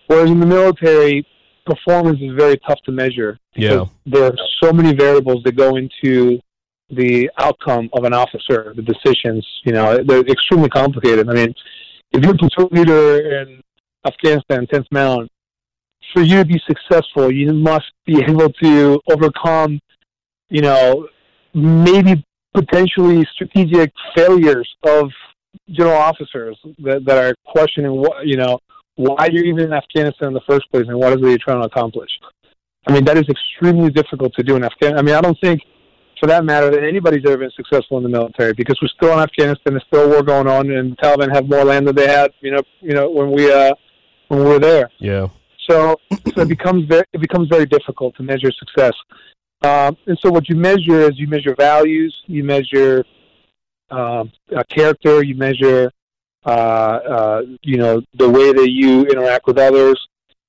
Whereas 0.07 0.31
in 0.31 0.41
the 0.41 0.47
military, 0.47 1.27
performance 1.67 2.19
is 2.21 2.33
very 2.37 2.59
tough 2.67 2.81
to 2.87 2.93
measure. 2.93 3.39
Yeah. 3.55 3.85
There 4.07 4.25
are 4.25 4.37
so 4.63 4.73
many 4.73 4.95
variables 4.95 5.43
that 5.45 5.57
go 5.57 5.77
into 5.77 6.41
the 6.91 7.31
outcome 7.39 7.89
of 7.93 8.05
an 8.05 8.15
officer, 8.15 8.73
the 8.75 8.83
decisions. 8.83 9.47
You 9.65 9.73
know, 9.73 9.99
they're 10.03 10.27
extremely 10.27 10.69
complicated. 10.69 11.29
I 11.29 11.35
mean, 11.35 11.55
if 12.13 12.25
you're 12.25 12.35
a 12.35 12.39
platoon 12.39 12.69
leader 12.73 13.41
in 13.41 13.63
Afghanistan, 14.07 14.67
10th 14.67 14.87
Mountain, 14.91 15.29
for 16.13 16.23
you 16.23 16.37
to 16.37 16.45
be 16.45 16.61
successful, 16.67 17.31
you 17.31 17.53
must 17.53 17.93
be 18.07 18.23
able 18.23 18.51
to 18.63 19.01
overcome, 19.11 19.81
you 20.49 20.63
know, 20.63 21.09
maybe 21.55 22.25
potentially 22.55 23.27
strategic 23.33 23.93
failures 24.15 24.69
of 24.87 25.11
general 25.71 25.97
officers 25.97 26.59
that, 26.79 27.05
that 27.05 27.19
are 27.19 27.35
questioning 27.47 27.93
what, 27.93 28.27
you 28.27 28.37
know, 28.37 28.59
why 28.97 29.29
you're 29.33 29.45
even 29.45 29.65
in 29.65 29.73
Afghanistan 29.73 30.29
in 30.29 30.35
the 30.35 30.41
first 30.49 30.71
place 30.71 30.85
and 30.89 30.99
what 30.99 31.13
is 31.13 31.19
it 31.23 31.29
you're 31.29 31.39
trying 31.39 31.61
to 31.61 31.67
accomplish. 31.67 32.11
I 32.87 32.93
mean, 32.93 33.05
that 33.05 33.17
is 33.17 33.25
extremely 33.29 33.91
difficult 33.91 34.35
to 34.35 34.43
do 34.43 34.57
in 34.57 34.65
Afghanistan. 34.65 34.99
I 34.99 35.03
mean, 35.03 35.15
I 35.15 35.21
don't 35.21 35.39
think, 35.41 35.61
for 36.19 36.27
that 36.27 36.45
matter, 36.45 36.71
that 36.71 36.83
anybody's 36.83 37.25
ever 37.27 37.39
been 37.39 37.51
successful 37.57 37.97
in 37.99 38.03
the 38.03 38.09
military 38.09 38.53
because 38.53 38.79
we're 38.83 38.89
still 38.89 39.13
in 39.13 39.21
Afghanistan. 39.21 39.75
There's 39.75 39.85
still 39.87 40.05
a 40.05 40.09
war 40.09 40.23
going 40.23 40.49
on, 40.49 40.71
and 40.71 40.93
the 40.93 40.97
Taliban 40.97 41.35
have 41.35 41.49
more 41.49 41.65
land 41.65 41.87
than 41.87 41.95
they 41.95 42.09
had, 42.09 42.31
you 42.41 42.51
know, 42.51 42.63
you 42.81 42.93
know, 42.93 43.11
when 43.11 43.31
we 43.31 43.51
uh, 43.51 43.73
when 44.29 44.41
we 44.41 44.47
were 44.47 44.59
there. 44.59 44.91
Yeah. 44.99 45.29
So, 45.71 45.97
so 46.35 46.43
it 46.43 46.49
becomes 46.49 46.87
very 46.87 47.05
it 47.13 47.21
becomes 47.21 47.49
very 47.49 47.67
difficult 47.67 48.17
to 48.17 48.25
measure 48.25 48.51
success. 48.59 48.95
Um, 49.63 49.97
and 50.07 50.19
so, 50.21 50.31
what 50.31 50.49
you 50.49 50.57
measure 50.57 51.01
is 51.03 51.13
you 51.15 51.29
measure 51.29 51.55
values, 51.57 52.17
you 52.27 52.43
measure 52.43 53.05
uh, 53.91 54.25
character, 54.69 55.23
you 55.23 55.37
measure 55.37 55.93
uh, 56.45 56.49
uh, 56.49 57.43
you 57.63 57.77
know 57.77 58.03
the 58.15 58.29
way 58.29 58.53
that 58.53 58.71
you 58.71 59.03
interact 59.03 59.47
with 59.47 59.59
others, 59.59 59.99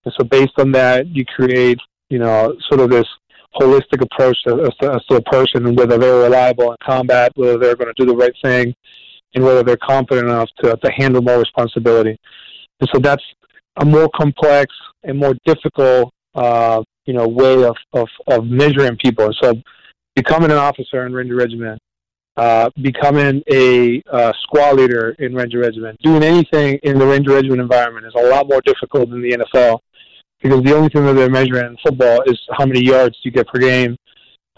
and 0.05 0.13
so 0.17 0.23
based 0.23 0.57
on 0.57 0.71
that, 0.71 1.07
you 1.07 1.23
create 1.25 1.79
you 2.09 2.17
know 2.17 2.55
sort 2.69 2.79
of 2.81 2.89
this 2.89 3.05
holistic 3.55 4.01
approach 4.01 4.37
to, 4.47 4.61
as, 4.63 4.75
to, 4.79 4.99
to 5.09 5.15
a 5.17 5.21
person 5.23 5.67
and 5.67 5.77
whether 5.77 5.97
they're 5.97 6.23
reliable 6.23 6.71
in 6.71 6.77
combat, 6.81 7.31
whether 7.35 7.57
they're 7.57 7.75
going 7.75 7.93
to 7.93 8.05
do 8.05 8.09
the 8.09 8.15
right 8.15 8.33
thing, 8.41 8.73
and 9.35 9.43
whether 9.43 9.61
they're 9.61 9.77
confident 9.77 10.27
enough 10.29 10.49
to, 10.63 10.75
to 10.77 10.91
handle 10.91 11.21
more 11.21 11.37
responsibility. 11.37 12.17
And 12.79 12.89
so 12.93 12.99
that's 12.99 13.23
a 13.77 13.85
more 13.85 14.09
complex 14.15 14.73
and 15.03 15.17
more 15.17 15.35
difficult, 15.45 16.13
uh, 16.35 16.81
you 17.05 17.13
know, 17.13 17.27
way 17.27 17.63
of, 17.63 17.75
of, 17.93 18.07
of 18.27 18.45
measuring 18.45 18.97
people. 18.97 19.29
So 19.41 19.53
becoming 20.15 20.51
an 20.51 20.57
officer 20.57 21.05
in 21.05 21.13
Ranger 21.13 21.35
Regiment, 21.35 21.79
uh, 22.37 22.69
becoming 22.81 23.41
a 23.51 24.01
uh, 24.11 24.31
squad 24.43 24.77
leader 24.77 25.15
in 25.19 25.33
Ranger 25.33 25.59
Regiment, 25.59 25.99
doing 26.01 26.23
anything 26.23 26.79
in 26.83 26.97
the 26.97 27.05
Ranger 27.05 27.31
Regiment 27.31 27.61
environment 27.61 28.05
is 28.05 28.13
a 28.15 28.29
lot 28.29 28.47
more 28.47 28.61
difficult 28.65 29.09
than 29.09 29.21
the 29.21 29.37
NFL 29.37 29.79
because 30.41 30.63
the 30.63 30.75
only 30.75 30.89
thing 30.89 31.05
that 31.05 31.13
they're 31.13 31.29
measuring 31.29 31.67
in 31.67 31.77
football 31.83 32.21
is 32.25 32.39
how 32.57 32.65
many 32.65 32.83
yards 32.83 33.17
you 33.23 33.31
get 33.31 33.47
per 33.47 33.59
game 33.59 33.95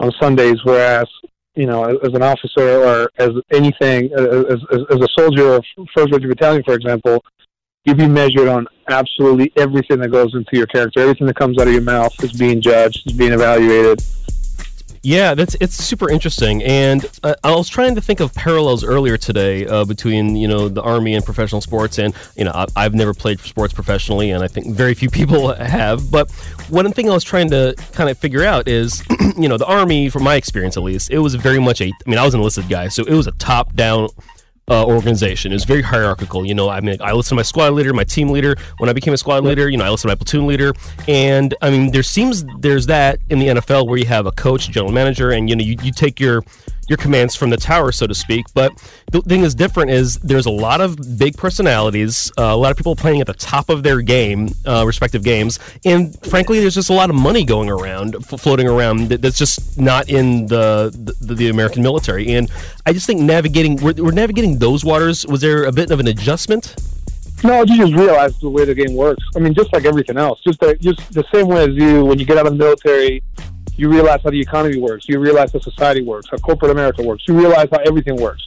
on 0.00 0.10
Sundays, 0.20 0.56
whereas 0.64 1.06
you 1.54 1.66
know, 1.66 1.84
as 1.84 2.12
an 2.14 2.22
officer 2.22 2.84
or 2.84 3.10
as 3.18 3.30
anything, 3.52 4.10
as, 4.12 4.26
as, 4.50 4.80
as 4.90 5.00
a 5.00 5.08
soldier 5.16 5.54
of 5.54 5.64
First 5.94 6.12
Regiment 6.12 6.36
Battalion, 6.36 6.62
for 6.64 6.74
example, 6.74 7.24
you 7.84 7.94
be 7.94 8.08
measured 8.08 8.48
on 8.48 8.66
absolutely 8.88 9.52
everything 9.56 10.00
that 10.00 10.08
goes 10.08 10.34
into 10.34 10.56
your 10.56 10.66
character. 10.66 11.00
Everything 11.00 11.26
that 11.26 11.36
comes 11.36 11.58
out 11.58 11.66
of 11.66 11.72
your 11.72 11.82
mouth 11.82 12.12
is 12.22 12.32
being 12.32 12.60
judged, 12.60 13.06
is 13.06 13.12
being 13.12 13.32
evaluated. 13.32 14.02
Yeah, 15.04 15.34
that's 15.34 15.54
it's 15.60 15.74
super 15.74 16.08
interesting, 16.08 16.62
and 16.62 17.04
uh, 17.22 17.34
I 17.44 17.54
was 17.54 17.68
trying 17.68 17.94
to 17.94 18.00
think 18.00 18.20
of 18.20 18.32
parallels 18.32 18.82
earlier 18.82 19.18
today 19.18 19.66
uh, 19.66 19.84
between 19.84 20.34
you 20.34 20.48
know 20.48 20.70
the 20.70 20.80
army 20.80 21.14
and 21.14 21.22
professional 21.22 21.60
sports, 21.60 21.98
and 21.98 22.14
you 22.36 22.44
know 22.44 22.52
I, 22.54 22.64
I've 22.74 22.94
never 22.94 23.12
played 23.12 23.38
sports 23.40 23.74
professionally, 23.74 24.30
and 24.30 24.42
I 24.42 24.48
think 24.48 24.74
very 24.74 24.94
few 24.94 25.10
people 25.20 25.52
have. 25.52 26.10
But 26.10 26.30
one 26.70 26.90
thing 26.90 27.10
I 27.10 27.12
was 27.12 27.22
trying 27.22 27.50
to 27.50 27.74
kind 27.92 28.08
of 28.08 28.16
figure 28.16 28.44
out 28.44 28.66
is, 28.66 29.04
you 29.36 29.46
know, 29.46 29.58
the 29.58 29.66
army, 29.66 30.08
from 30.08 30.22
my 30.22 30.36
experience 30.36 30.78
at 30.78 30.82
least, 30.82 31.10
it 31.10 31.18
was 31.18 31.34
very 31.34 31.58
much 31.58 31.82
a. 31.82 31.88
I 31.88 32.08
mean, 32.10 32.18
I 32.18 32.24
was 32.24 32.32
an 32.32 32.40
enlisted 32.40 32.70
guy, 32.70 32.88
so 32.88 33.04
it 33.04 33.12
was 33.12 33.26
a 33.26 33.32
top-down 33.32 34.08
uh, 34.68 34.84
organization. 34.86 35.52
It 35.52 35.56
was 35.56 35.64
very 35.64 35.82
hierarchical. 35.82 36.46
You 36.46 36.54
know, 36.54 36.68
I 36.68 36.80
mean, 36.80 36.96
I 37.00 37.12
listened 37.12 37.30
to 37.30 37.34
my 37.36 37.42
squad 37.42 37.72
leader, 37.74 37.92
my 37.92 38.04
team 38.04 38.30
leader. 38.30 38.56
When 38.78 38.88
I 38.88 38.92
became 38.92 39.12
a 39.12 39.18
squad 39.18 39.44
leader, 39.44 39.68
you 39.68 39.76
know, 39.76 39.84
I 39.84 39.90
listened 39.90 40.10
to 40.10 40.12
my 40.12 40.14
platoon 40.14 40.46
leader. 40.46 40.72
And 41.06 41.54
I 41.60 41.70
mean, 41.70 41.90
there 41.92 42.02
seems 42.02 42.44
there's 42.58 42.86
that 42.86 43.18
in 43.30 43.38
the 43.38 43.48
NFL 43.48 43.86
where 43.88 43.98
you 43.98 44.06
have 44.06 44.26
a 44.26 44.32
coach, 44.32 44.70
general 44.70 44.92
manager, 44.92 45.30
and 45.30 45.48
you 45.48 45.56
know, 45.56 45.64
you, 45.64 45.76
you 45.82 45.92
take 45.92 46.18
your 46.18 46.42
your 46.88 46.96
commands 46.96 47.34
from 47.34 47.50
the 47.50 47.56
tower, 47.56 47.92
so 47.92 48.06
to 48.06 48.14
speak. 48.14 48.46
But 48.54 48.72
the 49.10 49.20
thing 49.22 49.42
is 49.42 49.54
different 49.54 49.90
is 49.90 50.16
there's 50.16 50.46
a 50.46 50.50
lot 50.50 50.80
of 50.80 51.18
big 51.18 51.36
personalities, 51.36 52.30
uh, 52.38 52.44
a 52.44 52.56
lot 52.56 52.70
of 52.70 52.76
people 52.76 52.96
playing 52.96 53.20
at 53.20 53.26
the 53.26 53.34
top 53.34 53.68
of 53.68 53.82
their 53.82 54.00
game, 54.00 54.50
uh, 54.66 54.84
respective 54.86 55.22
games, 55.22 55.58
and 55.84 56.18
frankly, 56.26 56.60
there's 56.60 56.74
just 56.74 56.90
a 56.90 56.94
lot 56.94 57.10
of 57.10 57.16
money 57.16 57.44
going 57.44 57.70
around, 57.70 58.16
f- 58.16 58.40
floating 58.40 58.68
around 58.68 59.08
that, 59.08 59.22
that's 59.22 59.38
just 59.38 59.78
not 59.78 60.08
in 60.08 60.46
the, 60.46 61.14
the, 61.20 61.34
the 61.34 61.48
American 61.48 61.82
military. 61.82 62.34
And 62.34 62.50
I 62.86 62.92
just 62.92 63.06
think 63.06 63.20
navigating 63.20 63.76
we're, 63.76 63.94
we're 63.94 64.12
navigating 64.12 64.58
those 64.58 64.84
waters. 64.84 65.26
Was 65.26 65.40
there 65.40 65.64
a 65.64 65.72
bit 65.72 65.90
of 65.90 66.00
an 66.00 66.08
adjustment? 66.08 66.74
No, 67.42 67.62
you 67.62 67.76
just 67.76 67.94
realize 67.94 68.38
the 68.38 68.48
way 68.48 68.64
the 68.64 68.74
game 68.74 68.94
works. 68.94 69.22
I 69.36 69.38
mean, 69.38 69.52
just 69.52 69.70
like 69.72 69.84
everything 69.84 70.16
else, 70.16 70.40
just 70.42 70.60
the, 70.60 70.76
just 70.76 71.12
the 71.12 71.24
same 71.32 71.48
way 71.48 71.64
as 71.64 71.74
you 71.74 72.04
when 72.04 72.18
you 72.18 72.24
get 72.24 72.38
out 72.38 72.46
of 72.46 72.52
the 72.52 72.58
military, 72.58 73.22
you 73.76 73.88
realize 73.88 74.20
how 74.22 74.30
the 74.30 74.40
economy 74.40 74.78
works. 74.78 75.08
You 75.08 75.18
realize 75.18 75.52
how 75.52 75.60
society 75.60 76.02
works, 76.02 76.28
how 76.30 76.36
corporate 76.38 76.70
America 76.70 77.02
works. 77.02 77.24
You 77.26 77.34
realize 77.38 77.68
how 77.70 77.78
everything 77.78 78.16
works, 78.16 78.44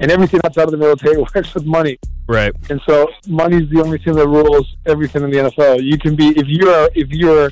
and 0.00 0.10
everything 0.10 0.40
outside 0.44 0.64
of 0.64 0.70
the 0.70 0.76
military 0.76 1.16
works 1.34 1.54
with 1.54 1.64
money. 1.64 1.98
Right. 2.26 2.52
And 2.68 2.80
so, 2.86 3.08
money 3.26 3.56
is 3.56 3.70
the 3.70 3.80
only 3.82 3.98
thing 3.98 4.14
that 4.14 4.28
rules 4.28 4.76
everything 4.86 5.22
in 5.22 5.30
the 5.30 5.38
NFL. 5.38 5.82
You 5.82 5.98
can 5.98 6.14
be 6.14 6.28
if 6.28 6.46
you're 6.46 6.90
if 6.94 7.10
you're 7.10 7.50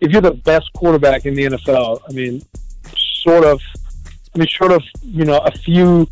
if 0.00 0.10
you're 0.10 0.20
the 0.20 0.32
best 0.32 0.72
quarterback 0.74 1.26
in 1.26 1.34
the 1.34 1.44
NFL. 1.44 2.00
I 2.08 2.12
mean, 2.12 2.42
sort 2.96 3.44
of. 3.44 3.60
I 4.34 4.38
mean, 4.38 4.48
short 4.48 4.72
of 4.72 4.82
you 5.02 5.26
know 5.26 5.38
a 5.38 5.50
few 5.50 6.08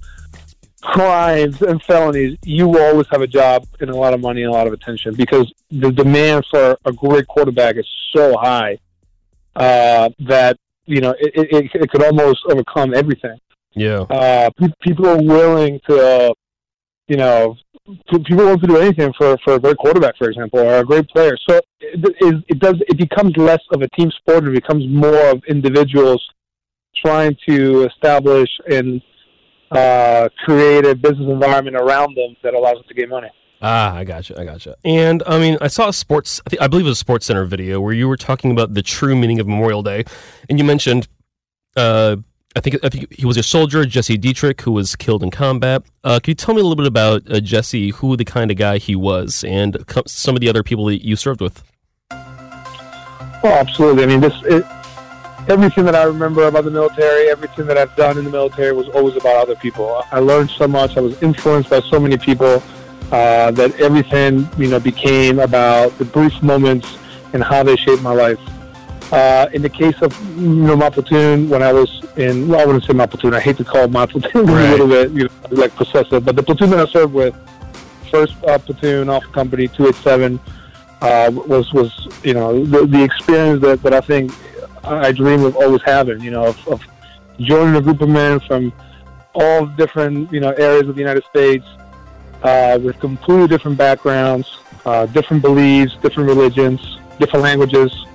crimes 0.82 1.60
and 1.62 1.82
felonies, 1.82 2.38
you 2.44 2.68
will 2.68 2.82
always 2.82 3.06
have 3.10 3.22
a 3.22 3.26
job 3.26 3.66
and 3.80 3.90
a 3.90 3.96
lot 3.96 4.14
of 4.14 4.20
money 4.20 4.42
and 4.42 4.50
a 4.50 4.54
lot 4.54 4.66
of 4.66 4.72
attention 4.72 5.14
because 5.14 5.52
the 5.70 5.90
demand 5.90 6.44
for 6.50 6.78
a 6.84 6.92
great 6.92 7.26
quarterback 7.26 7.76
is 7.76 7.86
so 8.12 8.36
high 8.38 8.78
uh, 9.56 10.08
that 10.28 10.56
you 10.86 11.00
know 11.00 11.14
it, 11.18 11.32
it, 11.34 11.70
it 11.74 11.90
could 11.90 12.02
almost 12.02 12.40
overcome 12.48 12.94
everything. 12.94 13.38
Yeah. 13.74 14.00
Uh, 14.00 14.50
pe- 14.58 14.72
people 14.82 15.06
are 15.06 15.22
willing 15.22 15.80
to, 15.88 15.96
uh, 15.98 16.32
you 17.06 17.16
know, 17.16 17.56
pe- 18.10 18.18
people 18.18 18.46
want 18.46 18.60
to 18.62 18.66
do 18.66 18.76
anything 18.76 19.12
for, 19.16 19.36
for 19.44 19.54
a 19.54 19.60
great 19.60 19.76
quarterback, 19.76 20.16
for 20.18 20.28
example, 20.28 20.60
or 20.60 20.78
a 20.78 20.84
great 20.84 21.08
player. 21.08 21.36
So 21.48 21.56
it, 21.80 22.16
it, 22.20 22.44
it 22.48 22.58
does 22.58 22.76
it 22.80 22.98
becomes 22.98 23.36
less 23.36 23.60
of 23.72 23.82
a 23.82 23.88
team 23.90 24.10
sport 24.10 24.44
and 24.44 24.56
it 24.56 24.62
becomes 24.62 24.84
more 24.88 25.30
of 25.30 25.42
individuals 25.48 26.22
trying 26.96 27.36
to 27.48 27.84
establish 27.84 28.48
and 28.70 29.00
uh, 29.70 30.28
create 30.44 30.84
a 30.84 30.94
business 30.94 31.28
environment 31.30 31.76
around 31.76 32.16
them 32.16 32.34
that 32.42 32.54
allows 32.54 32.74
them 32.74 32.84
to 32.88 32.94
get 32.94 33.08
money. 33.08 33.30
Ah, 33.62 33.94
I 33.94 34.04
gotcha, 34.04 34.38
I 34.40 34.44
gotcha. 34.44 34.76
And 34.84 35.22
I 35.26 35.38
mean, 35.38 35.58
I 35.60 35.68
saw 35.68 35.88
a 35.88 35.92
sports, 35.92 36.40
I, 36.46 36.50
think, 36.50 36.62
I 36.62 36.66
believe 36.66 36.86
it 36.86 36.88
was 36.88 37.02
a 37.02 37.04
SportsCenter 37.04 37.46
video 37.46 37.80
where 37.80 37.92
you 37.92 38.08
were 38.08 38.16
talking 38.16 38.50
about 38.50 38.72
the 38.72 38.82
true 38.82 39.14
meaning 39.14 39.38
of 39.38 39.46
Memorial 39.46 39.82
Day, 39.82 40.04
and 40.48 40.58
you 40.58 40.64
mentioned, 40.64 41.08
uh, 41.76 42.16
I 42.56 42.60
think, 42.60 42.78
I 42.82 42.88
think 42.88 43.12
he 43.12 43.26
was 43.26 43.36
a 43.36 43.42
soldier, 43.42 43.84
Jesse 43.84 44.16
Dietrich, 44.16 44.62
who 44.62 44.72
was 44.72 44.96
killed 44.96 45.22
in 45.22 45.30
combat. 45.30 45.82
Uh, 46.02 46.18
can 46.20 46.32
you 46.32 46.34
tell 46.34 46.54
me 46.54 46.60
a 46.60 46.64
little 46.64 46.76
bit 46.76 46.86
about 46.86 47.30
uh, 47.30 47.38
Jesse, 47.38 47.90
who 47.90 48.16
the 48.16 48.24
kind 48.24 48.50
of 48.50 48.56
guy 48.56 48.78
he 48.78 48.96
was, 48.96 49.44
and 49.44 49.86
co- 49.86 50.02
some 50.06 50.34
of 50.34 50.40
the 50.40 50.48
other 50.48 50.62
people 50.62 50.86
that 50.86 51.04
you 51.04 51.14
served 51.14 51.42
with? 51.42 51.62
Oh, 53.42 53.44
absolutely. 53.44 54.04
I 54.04 54.06
mean, 54.06 54.20
this 54.20 54.34
it, 54.44 54.64
everything 55.48 55.84
that 55.84 55.94
I 55.94 56.04
remember 56.04 56.48
about 56.48 56.64
the 56.64 56.70
military, 56.70 57.28
everything 57.28 57.66
that 57.66 57.76
I've 57.76 57.94
done 57.94 58.16
in 58.16 58.24
the 58.24 58.30
military 58.30 58.72
was 58.72 58.88
always 58.88 59.16
about 59.16 59.36
other 59.36 59.54
people. 59.56 60.02
I 60.10 60.18
learned 60.18 60.50
so 60.50 60.66
much. 60.66 60.96
I 60.96 61.00
was 61.00 61.22
influenced 61.22 61.70
by 61.70 61.80
so 61.80 62.00
many 62.00 62.16
people 62.16 62.62
uh, 63.12 63.50
that 63.52 63.78
everything 63.80 64.48
you 64.58 64.68
know 64.68 64.80
became 64.80 65.38
about 65.38 65.96
the 65.98 66.04
brief 66.04 66.42
moments 66.42 66.96
and 67.32 67.42
how 67.42 67.62
they 67.62 67.76
shaped 67.76 68.02
my 68.02 68.12
life. 68.12 68.38
Uh, 69.12 69.48
in 69.52 69.60
the 69.62 69.68
case 69.68 70.00
of 70.02 70.16
you 70.38 70.48
know 70.48 70.76
my 70.76 70.88
platoon, 70.90 71.48
when 71.48 71.62
I 71.62 71.72
was 71.72 72.00
in, 72.16 72.46
well, 72.48 72.60
I 72.60 72.64
wouldn't 72.64 72.84
say 72.84 72.92
my 72.92 73.06
platoon. 73.06 73.34
I 73.34 73.40
hate 73.40 73.56
to 73.56 73.64
call 73.64 73.88
my 73.88 74.06
platoon 74.06 74.46
Right. 74.46 74.66
a 74.66 74.70
little 74.70 74.86
bit, 74.88 75.10
you 75.10 75.24
know, 75.24 75.30
like 75.50 75.74
possessive. 75.74 76.24
But 76.24 76.36
the 76.36 76.42
platoon 76.44 76.70
that 76.70 76.80
I 76.80 76.90
served 76.90 77.12
with, 77.12 77.34
first 78.10 78.34
uh, 78.44 78.58
platoon 78.58 79.08
off 79.08 79.24
company 79.32 79.66
two 79.66 79.88
eight 79.88 79.96
seven, 79.96 80.38
uh, 81.02 81.30
was 81.32 81.72
was 81.72 81.90
you 82.22 82.34
know 82.34 82.64
the, 82.64 82.86
the 82.86 83.02
experience 83.02 83.60
that, 83.62 83.82
that 83.82 83.92
I 83.94 84.00
think 84.00 84.32
I 84.84 85.10
dream 85.10 85.42
of 85.44 85.56
always 85.56 85.82
having. 85.82 86.20
You 86.20 86.30
know, 86.30 86.44
of, 86.46 86.68
of 86.68 86.80
joining 87.40 87.74
a 87.74 87.80
group 87.80 88.00
of 88.02 88.08
men 88.08 88.38
from 88.40 88.72
all 89.34 89.66
different 89.66 90.32
you 90.32 90.38
know 90.38 90.50
areas 90.52 90.88
of 90.88 90.94
the 90.94 91.00
United 91.00 91.24
States, 91.24 91.66
uh, 92.42 92.78
with 92.82 92.98
completely 93.00 93.48
different 93.48 93.76
backgrounds, 93.76 94.58
uh, 94.84 95.06
different 95.06 95.42
beliefs, 95.42 95.96
different 96.02 96.28
religions, 96.28 96.98
different 97.18 97.42
languages, 97.42 98.06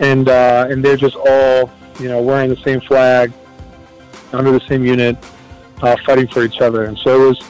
and 0.00 0.28
uh, 0.28 0.66
and 0.70 0.84
they're 0.84 0.96
just 0.96 1.16
all 1.16 1.70
you 1.98 2.08
know 2.08 2.20
wearing 2.20 2.50
the 2.50 2.56
same 2.56 2.80
flag 2.80 3.32
under 4.32 4.52
the 4.52 4.60
same 4.68 4.84
unit, 4.84 5.16
uh, 5.82 5.96
fighting 6.04 6.26
for 6.28 6.44
each 6.44 6.60
other. 6.60 6.84
And 6.84 6.98
so 6.98 7.22
it 7.22 7.28
was 7.28 7.40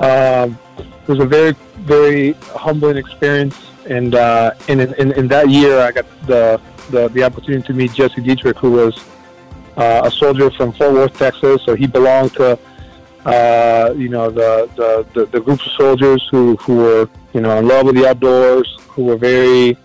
um, 0.00 0.58
it 0.78 1.08
was 1.08 1.20
a 1.20 1.26
very 1.26 1.52
very 1.78 2.32
humbling 2.54 2.96
experience. 2.96 3.56
And 3.86 4.14
uh, 4.14 4.52
in, 4.68 4.80
in 4.80 5.12
in 5.12 5.28
that 5.28 5.50
year, 5.50 5.78
I 5.80 5.92
got 5.92 6.06
the 6.26 6.60
the, 6.90 7.08
the 7.08 7.22
opportunity 7.22 7.66
to 7.66 7.72
meet 7.72 7.92
Jesse 7.92 8.20
Dietrich, 8.20 8.58
who 8.58 8.72
was 8.72 8.98
uh, 9.76 10.02
a 10.04 10.10
soldier 10.10 10.50
from 10.50 10.72
Fort 10.72 10.92
Worth, 10.92 11.18
Texas. 11.18 11.62
So 11.64 11.74
he 11.74 11.86
belonged 11.86 12.34
to 12.34 12.58
uh, 13.24 13.94
you 13.96 14.08
know 14.08 14.30
the, 14.30 14.68
the, 14.76 15.26
the, 15.26 15.40
the 15.40 15.52
of 15.52 15.60
soldiers 15.78 16.26
who, 16.30 16.56
who 16.56 16.76
were 16.76 17.08
you 17.32 17.40
know 17.40 17.58
in 17.58 17.66
love 17.66 17.86
with 17.86 17.96
the 17.96 18.08
outdoors, 18.08 18.76
who 18.88 19.04
were 19.04 19.16
very 19.16 19.76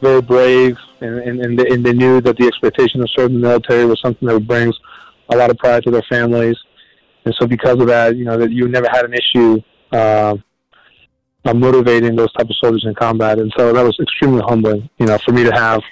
very 0.00 0.22
brave, 0.22 0.76
and, 1.00 1.18
and, 1.18 1.40
and, 1.40 1.58
they, 1.58 1.68
and 1.68 1.84
they 1.84 1.92
knew 1.92 2.20
that 2.20 2.36
the 2.36 2.46
expectation 2.46 3.00
of 3.00 3.10
serving 3.10 3.40
the 3.40 3.46
military 3.48 3.84
was 3.84 4.00
something 4.00 4.28
that 4.28 4.40
brings 4.46 4.78
a 5.30 5.36
lot 5.36 5.50
of 5.50 5.58
pride 5.58 5.82
to 5.82 5.90
their 5.90 6.04
families. 6.08 6.56
And 7.24 7.34
so 7.38 7.46
because 7.46 7.80
of 7.80 7.88
that, 7.88 8.16
you 8.16 8.24
know 8.24 8.38
that 8.38 8.50
you 8.50 8.68
never 8.68 8.88
had 8.90 9.04
an 9.04 9.14
issue 9.14 9.58
uh, 9.92 10.36
motivating 11.44 12.16
those 12.16 12.32
type 12.34 12.48
of 12.48 12.56
soldiers 12.56 12.84
in 12.86 12.94
combat, 12.94 13.38
and 13.38 13.52
so 13.56 13.72
that 13.72 13.82
was 13.82 13.98
extremely 14.00 14.42
humbling, 14.46 14.88
you 14.98 15.06
know, 15.06 15.18
for 15.24 15.32
me 15.32 15.44
to 15.44 15.52
have 15.52 15.82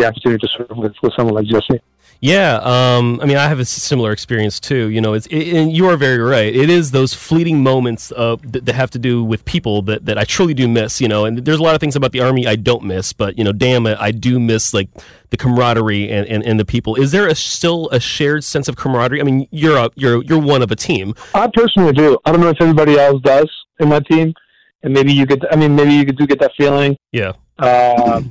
the 0.00 0.06
opportunity 0.06 0.46
to 0.46 0.48
serve 0.56 0.76
with, 0.76 0.94
with 1.02 1.12
someone 1.16 1.34
like 1.34 1.46
Jesse. 1.46 1.80
Yeah, 2.22 2.56
um, 2.56 3.18
I 3.22 3.24
mean, 3.24 3.38
I 3.38 3.48
have 3.48 3.60
a 3.60 3.64
similar 3.64 4.12
experience 4.12 4.60
too. 4.60 4.90
You 4.90 5.00
know, 5.00 5.14
it's 5.14 5.26
it, 5.28 5.54
and 5.54 5.72
you 5.72 5.86
are 5.86 5.96
very 5.96 6.18
right. 6.18 6.54
It 6.54 6.68
is 6.68 6.90
those 6.90 7.14
fleeting 7.14 7.62
moments 7.62 8.10
of 8.10 8.52
that, 8.52 8.66
that, 8.66 8.74
have 8.74 8.90
to 8.90 8.98
do 8.98 9.24
with 9.24 9.46
people 9.46 9.80
that, 9.82 10.04
that 10.04 10.18
I 10.18 10.24
truly 10.24 10.52
do 10.52 10.68
miss. 10.68 11.00
You 11.00 11.08
know, 11.08 11.24
and 11.24 11.38
there's 11.38 11.58
a 11.58 11.62
lot 11.62 11.74
of 11.74 11.80
things 11.80 11.96
about 11.96 12.12
the 12.12 12.20
army 12.20 12.46
I 12.46 12.56
don't 12.56 12.84
miss, 12.84 13.14
but 13.14 13.38
you 13.38 13.44
know, 13.44 13.52
damn 13.52 13.86
it, 13.86 13.96
I 13.98 14.10
do 14.10 14.38
miss 14.38 14.74
like 14.74 14.90
the 15.30 15.38
camaraderie 15.38 16.10
and, 16.10 16.26
and, 16.26 16.44
and 16.44 16.60
the 16.60 16.66
people. 16.66 16.94
Is 16.94 17.10
there 17.10 17.26
a, 17.26 17.34
still 17.34 17.88
a 17.90 17.98
shared 17.98 18.44
sense 18.44 18.68
of 18.68 18.76
camaraderie? 18.76 19.20
I 19.20 19.24
mean, 19.24 19.48
you're 19.50 19.78
a, 19.78 19.88
you're 19.94 20.22
you're 20.24 20.40
one 20.40 20.60
of 20.60 20.70
a 20.70 20.76
team. 20.76 21.14
I 21.34 21.48
personally 21.54 21.92
do. 21.92 22.18
I 22.26 22.32
don't 22.32 22.42
know 22.42 22.50
if 22.50 22.60
everybody 22.60 22.98
else 22.98 23.22
does 23.22 23.50
in 23.78 23.88
my 23.88 24.00
team, 24.00 24.34
and 24.82 24.92
maybe 24.92 25.14
you 25.14 25.24
get. 25.24 25.38
I 25.50 25.56
mean, 25.56 25.74
maybe 25.74 25.94
you 25.94 26.04
do 26.04 26.26
get 26.26 26.38
that 26.40 26.52
feeling. 26.58 26.98
Yeah. 27.12 27.32
Uh, 27.58 28.22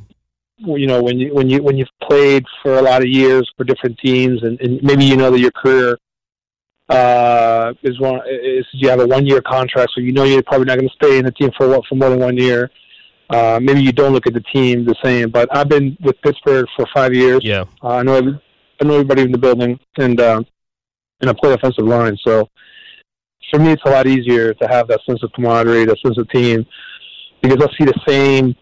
you 0.59 0.87
know 0.87 1.01
when 1.01 1.19
you 1.19 1.33
when 1.33 1.49
you 1.49 1.63
when 1.63 1.77
you've 1.77 1.89
played 2.01 2.45
for 2.61 2.77
a 2.77 2.81
lot 2.81 3.01
of 3.01 3.07
years 3.07 3.49
for 3.55 3.63
different 3.63 3.97
teams 3.99 4.43
and, 4.43 4.59
and 4.61 4.81
maybe 4.83 5.05
you 5.05 5.15
know 5.15 5.31
that 5.31 5.39
your 5.39 5.51
career 5.51 5.97
uh, 6.89 7.73
is 7.83 7.99
one 7.99 8.19
is 8.29 8.65
you 8.73 8.89
have 8.89 8.99
a 8.99 9.07
one 9.07 9.25
year 9.25 9.41
contract 9.41 9.91
so 9.93 10.01
you 10.01 10.11
know 10.11 10.23
you're 10.23 10.43
probably 10.43 10.65
not 10.65 10.77
going 10.77 10.89
to 10.89 10.95
stay 10.95 11.17
in 11.17 11.25
the 11.25 11.31
team 11.31 11.51
for 11.57 11.67
what 11.67 11.85
for 11.87 11.95
more 11.95 12.09
than 12.09 12.19
one 12.19 12.37
year. 12.37 12.69
Uh, 13.29 13.59
maybe 13.61 13.79
you 13.79 13.91
don't 13.91 14.11
look 14.11 14.25
at 14.25 14.33
the 14.33 14.41
team 14.41 14.85
the 14.85 14.95
same 15.03 15.29
but 15.29 15.47
I've 15.55 15.69
been 15.69 15.95
with 16.01 16.19
Pittsburgh 16.21 16.65
for 16.75 16.87
five 16.93 17.13
years. 17.13 17.41
Yeah. 17.43 17.65
Uh, 17.83 17.97
I 17.97 18.03
know 18.03 18.15
every, 18.15 18.41
I 18.81 18.85
know 18.85 18.93
everybody 18.95 19.21
in 19.21 19.31
the 19.31 19.37
building 19.37 19.79
and 19.97 20.19
uh, 20.19 20.41
and 21.21 21.29
I 21.29 21.33
play 21.33 21.53
offensive 21.53 21.85
line 21.85 22.17
so 22.25 22.49
for 23.51 23.59
me 23.59 23.71
it's 23.71 23.83
a 23.85 23.91
lot 23.91 24.07
easier 24.07 24.53
to 24.55 24.67
have 24.67 24.87
that 24.87 25.01
sense 25.07 25.21
of 25.23 25.31
camaraderie 25.33 25.85
that 25.85 25.99
sense 25.99 26.17
of 26.17 26.27
team 26.29 26.65
because 27.41 27.63
I 27.63 27.67
see 27.77 27.85
the 27.85 28.01
same 28.07 28.55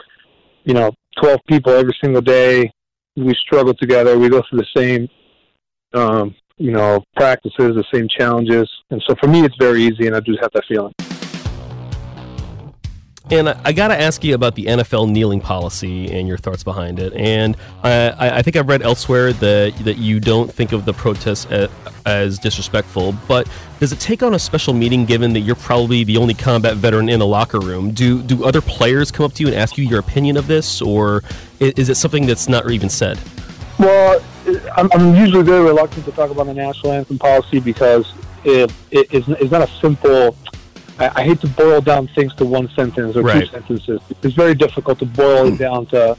you 0.66 0.74
know 0.74 0.92
12 1.22 1.40
people 1.48 1.74
every 1.74 1.96
single 2.02 2.22
day. 2.22 2.72
We 3.16 3.34
struggle 3.36 3.74
together. 3.74 4.18
We 4.18 4.30
go 4.30 4.44
through 4.50 4.60
the 4.60 4.68
same, 4.76 5.08
um, 5.94 6.36
you 6.58 6.72
know, 6.72 7.04
practices, 7.16 7.76
the 7.76 7.84
same 7.94 8.08
challenges. 8.08 8.70
And 8.92 9.02
so 9.08 9.16
for 9.20 9.28
me, 9.28 9.44
it's 9.44 9.56
very 9.60 9.84
easy, 9.84 10.08
and 10.08 10.16
I 10.16 10.20
just 10.20 10.40
have 10.42 10.52
that 10.54 10.64
feeling. 10.68 10.94
And 13.30 13.50
I, 13.50 13.60
I 13.66 13.74
got 13.74 13.90
to 13.90 14.00
ask 14.00 14.24
you 14.24 14.36
about 14.36 14.56
the 14.56 14.66
NFL 14.66 15.10
kneeling 15.10 15.42
policy 15.42 16.12
and 16.12 16.28
your 16.28 16.38
thoughts 16.38 16.64
behind 16.64 17.00
it. 17.00 17.14
And 17.14 17.58
I, 17.84 18.38
I 18.38 18.42
think 18.42 18.56
I've 18.56 18.70
read 18.70 18.82
elsewhere 18.82 19.34
that 19.34 19.76
that 19.84 19.98
you 19.98 20.20
don't 20.20 20.52
think 20.52 20.72
of 20.72 20.86
the 20.86 20.94
protests 20.94 21.46
as, 21.48 21.70
as, 22.06 22.40
disrespectful. 22.40 23.14
But 23.28 23.50
does 23.80 23.92
it 23.92 24.00
take 24.00 24.24
on 24.24 24.34
a 24.34 24.40
special 24.40 24.74
meaning 24.74 25.06
given 25.06 25.34
that 25.34 25.42
you're 25.42 25.56
probably 25.56 26.04
the 26.04 26.18
only 26.18 26.34
combat 26.34 26.78
veteran 26.78 27.10
in 27.10 27.20
the 27.20 27.28
locker 27.28 27.60
room? 27.60 27.92
Do 27.92 28.22
do 28.22 28.46
other 28.46 28.62
players 28.62 29.12
come 29.12 29.26
up 29.26 29.34
to 29.34 29.44
you 29.44 29.48
and 29.48 29.58
ask 29.58 29.78
you 29.78 29.86
your 29.86 30.00
opinion 30.00 30.38
of 30.38 30.48
this, 30.48 30.82
or 30.82 31.24
is 31.60 31.90
it 31.90 31.96
something 31.96 32.26
that's 32.26 32.48
not 32.48 32.70
even 32.72 32.90
said? 32.90 33.20
Well, 33.80 34.24
I'm, 34.76 34.90
I'm 34.92 35.16
usually 35.16 35.44
very 35.44 35.64
reluctant 35.64 36.06
to 36.06 36.12
talk 36.12 36.32
about 36.32 36.48
the 36.48 36.54
national 36.54 36.94
anthem 36.94 37.20
policy 37.20 37.60
because 37.60 38.12
it, 38.44 38.72
it, 38.92 39.08
it's, 39.12 39.28
it's 39.28 39.52
not 39.52 39.70
a 39.70 39.72
simple 39.80 40.36
I, 41.00 41.12
I, 41.16 41.24
hate 41.24 41.42
to 41.42 41.48
boil 41.48 41.82
down 41.82 42.08
things 42.08 42.34
to 42.36 42.46
one 42.46 42.70
sentence 42.70 43.16
or 43.16 43.22
right. 43.22 43.42
two 43.42 43.48
sentences. 43.48 44.02
It's 44.24 44.36
very 44.36 44.56
difficult 44.56 45.00
to 45.00 45.06
boil 45.06 45.54
it 45.54 45.58
down 45.58 45.86
to, 45.88 46.18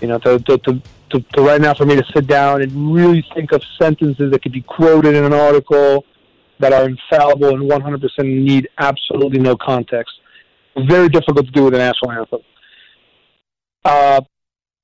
you 0.00 0.08
know, 0.08 0.18
to, 0.18 0.38
to, 0.38 0.58
to, 0.58 0.82
to, 1.10 1.20
to 1.20 1.42
right 1.42 1.60
now 1.60 1.74
for 1.74 1.84
me 1.84 1.96
to 1.96 2.04
sit 2.14 2.26
down 2.26 2.62
and 2.62 2.94
really 2.94 3.24
think 3.34 3.52
of 3.52 3.62
sentences 3.80 4.30
that 4.30 4.42
could 4.42 4.52
be 4.52 4.62
quoted 4.62 5.14
in 5.14 5.24
an 5.24 5.32
article 5.32 6.04
that 6.60 6.72
are 6.72 6.88
infallible 6.88 7.48
and 7.48 7.70
100% 7.70 8.24
need 8.24 8.68
absolutely 8.78 9.38
no 9.38 9.56
context. 9.56 10.12
Very 10.86 11.08
difficult 11.08 11.46
to 11.46 11.52
do 11.52 11.64
with 11.64 11.72
the 11.72 11.78
national 11.78 12.12
anthem. 12.12 12.40
Uh, 13.84 14.20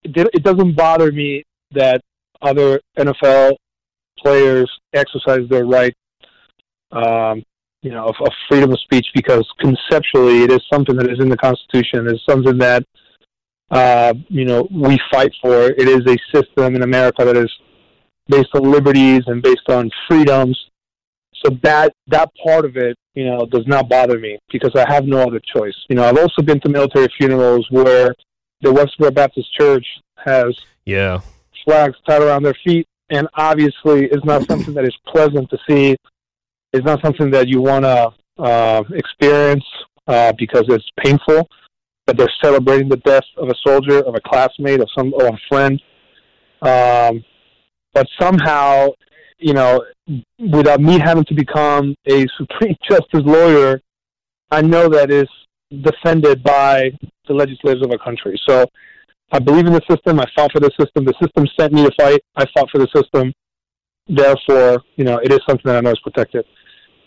it, 0.03 0.29
it 0.35 0.43
doesn't 0.43 0.75
bother 0.75 1.13
me 1.13 1.45
that 1.73 2.01
other 2.43 2.81
NFL 2.99 3.53
players 4.19 4.71
exercise 4.93 5.49
their 5.49 5.65
right 5.65 5.95
um, 6.93 7.45
you 7.87 7.93
know, 7.93 8.07
of, 8.07 8.17
of, 8.19 8.33
freedom 8.49 8.73
of 8.73 8.81
speech 8.81 9.07
because 9.15 9.47
conceptually 9.61 10.43
it 10.43 10.51
is 10.51 10.61
something 10.73 10.97
that 10.97 11.09
is 11.09 11.21
in 11.21 11.29
the 11.29 11.37
Constitution. 11.37 12.09
It's 12.09 12.25
something 12.29 12.59
that, 12.59 12.85
uh, 13.71 14.13
you 14.27 14.45
know, 14.45 14.67
we 14.73 14.99
fight 15.09 15.31
for. 15.41 15.67
It 15.67 15.89
is 15.89 16.03
a 16.09 16.17
system 16.35 16.75
in 16.75 16.83
America 16.83 17.25
that 17.25 17.37
is 17.37 17.53
based 18.27 18.49
on 18.57 18.73
liberties 18.73 19.23
and 19.29 19.41
based 19.41 19.69
on 19.69 19.89
freedoms. 20.09 20.59
So 21.45 21.57
that 21.63 21.93
that 22.09 22.29
part 22.45 22.65
of 22.65 22.77
it, 22.77 22.97
you 23.15 23.27
know, 23.27 23.47
does 23.47 23.69
not 23.69 23.89
bother 23.89 24.19
me 24.19 24.37
because 24.51 24.73
I 24.75 24.85
have 24.93 25.05
no 25.05 25.19
other 25.19 25.41
choice. 25.55 25.77
You 25.89 25.95
know, 25.95 26.07
I've 26.09 26.19
also 26.19 26.43
been 26.43 26.59
to 26.63 26.69
military 26.69 27.07
funerals 27.17 27.69
where 27.71 28.13
the 28.63 28.71
Westboro 28.73 29.15
Baptist 29.15 29.55
Church 29.55 29.87
has 30.25 30.59
yeah 30.87 31.21
flags 31.65 31.97
tied 32.05 32.23
around 32.23 32.43
their 32.43 32.59
feet, 32.65 32.89
and 33.11 33.29
obviously 33.35 34.07
is 34.07 34.25
not 34.25 34.45
something 34.49 34.75
that 34.75 34.85
is 34.85 34.97
pleasant 35.07 35.49
to 35.51 35.59
see 35.69 35.97
is 36.77 36.85
not 36.85 37.03
something 37.03 37.31
that 37.31 37.49
you 37.49 37.61
want 37.61 37.85
to 37.85 38.13
uh, 38.39 38.83
experience 38.95 39.65
uh, 40.07 40.33
because 40.39 40.65
it's 40.69 40.89
painful. 41.03 41.49
But 42.07 42.17
they're 42.17 42.33
celebrating 42.43 42.89
the 42.89 42.99
death 42.99 43.25
of 43.37 43.49
a 43.49 43.55
soldier, 43.67 43.99
of 43.99 44.15
a 44.15 44.21
classmate, 44.21 44.81
of 44.81 44.89
some, 44.97 45.13
of 45.15 45.23
a 45.23 45.39
friend. 45.49 45.83
Um, 46.63 47.25
but 47.93 48.07
somehow, 48.21 48.91
you 49.39 49.55
know, 49.55 49.85
without 50.39 50.81
me 50.81 51.01
having 51.01 51.25
to 51.25 51.35
become 51.35 51.97
a 52.07 52.27
Supreme 52.39 52.77
Justice 52.89 53.23
lawyer, 53.25 53.81
I 54.53 54.63
know 54.63 54.89
that 54.89 55.11
is 55.11 55.29
defended 55.83 56.45
by 56.45 56.93
the 57.27 57.35
legislators 57.35 57.83
of 57.83 57.91
our 57.91 57.99
country. 57.99 58.41
So 58.49 58.67
I 59.33 59.41
believe 59.41 59.67
in 59.67 59.73
the 59.73 59.83
system. 59.91 60.21
I 60.21 60.27
fought 60.37 60.53
for 60.53 60.61
the 60.61 60.71
system. 60.79 61.05
The 61.05 61.15
system 61.21 61.47
sent 61.59 61.73
me 61.73 61.85
to 61.85 61.91
fight. 61.99 62.21
I 62.37 62.45
fought 62.55 62.71
for 62.71 62.79
the 62.79 62.89
system. 62.95 63.33
Therefore, 64.07 64.83
you 64.95 65.05
know, 65.05 65.19
it 65.19 65.33
is 65.33 65.41
something 65.49 65.65
that 65.65 65.77
I 65.77 65.81
know 65.81 65.91
is 65.91 66.01
protected. 66.01 66.45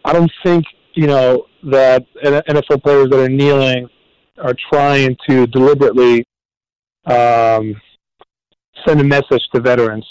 I 0.06 0.14
don't 0.14 0.32
think 0.44 0.66
you 0.94 1.08
know 1.08 1.46
that 1.64 2.06
NFL 2.24 2.84
players 2.84 3.10
that 3.10 3.20
are 3.20 3.30
kneeling 3.30 3.88
are 4.38 4.56
trying 4.72 5.16
to 5.28 5.46
deliberately 5.48 6.26
um, 7.06 7.76
send 8.86 9.02
a 9.02 9.04
message 9.04 9.42
to 9.54 9.62
veterans. 9.62 10.06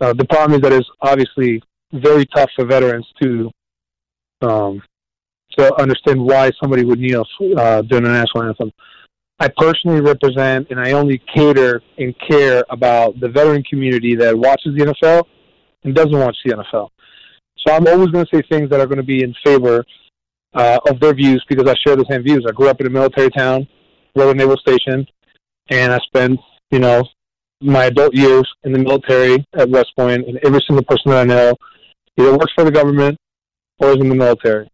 Uh, 0.00 0.12
the 0.12 0.24
problem 0.24 0.58
is 0.58 0.62
that 0.62 0.72
it's 0.72 0.88
obviously 1.02 1.62
very 1.92 2.24
tough 2.26 2.50
for 2.56 2.64
veterans 2.64 3.06
to 3.22 3.50
um, 4.42 4.82
to 5.58 5.74
understand 5.80 6.20
why 6.22 6.50
somebody 6.60 6.84
would 6.84 6.98
kneel 6.98 7.24
uh, 7.58 7.82
during 7.82 8.04
the 8.04 8.10
national 8.10 8.44
anthem. 8.44 8.70
I 9.40 9.48
personally 9.56 10.00
represent 10.00 10.68
and 10.70 10.78
I 10.78 10.92
only 10.92 11.20
cater 11.34 11.82
and 11.98 12.14
care 12.28 12.62
about 12.70 13.18
the 13.20 13.28
veteran 13.28 13.62
community 13.64 14.14
that 14.16 14.36
watches 14.36 14.74
the 14.76 14.84
NFL 14.84 15.24
and 15.82 15.94
doesn't 15.94 16.18
watch 16.18 16.36
the 16.44 16.52
NFL. 16.52 16.90
So 17.66 17.74
I'm 17.74 17.86
always 17.86 18.08
going 18.10 18.24
to 18.24 18.36
say 18.36 18.42
things 18.50 18.70
that 18.70 18.80
are 18.80 18.86
going 18.86 18.98
to 18.98 19.02
be 19.02 19.22
in 19.22 19.34
favor 19.44 19.84
uh, 20.54 20.78
of 20.88 21.00
their 21.00 21.14
views 21.14 21.44
because 21.48 21.68
I 21.68 21.74
share 21.84 21.96
the 21.96 22.06
same 22.10 22.22
views. 22.22 22.44
I 22.48 22.52
grew 22.52 22.68
up 22.68 22.80
in 22.80 22.86
a 22.86 22.90
military 22.90 23.30
town, 23.30 23.66
Rota 24.16 24.36
Naval 24.36 24.56
Station, 24.56 25.06
and 25.68 25.92
I 25.92 25.98
spent, 25.98 26.40
you 26.70 26.78
know, 26.78 27.04
my 27.60 27.84
adult 27.84 28.14
years 28.14 28.48
in 28.64 28.72
the 28.72 28.78
military 28.78 29.46
at 29.54 29.68
West 29.68 29.92
Point, 29.96 30.26
and 30.26 30.38
every 30.42 30.60
single 30.66 30.84
person 30.84 31.10
that 31.10 31.20
I 31.20 31.24
know 31.24 31.54
either 32.18 32.32
works 32.32 32.52
for 32.54 32.64
the 32.64 32.70
government 32.70 33.18
or 33.78 33.90
is 33.90 33.96
in 33.96 34.08
the 34.08 34.14
military. 34.14 34.70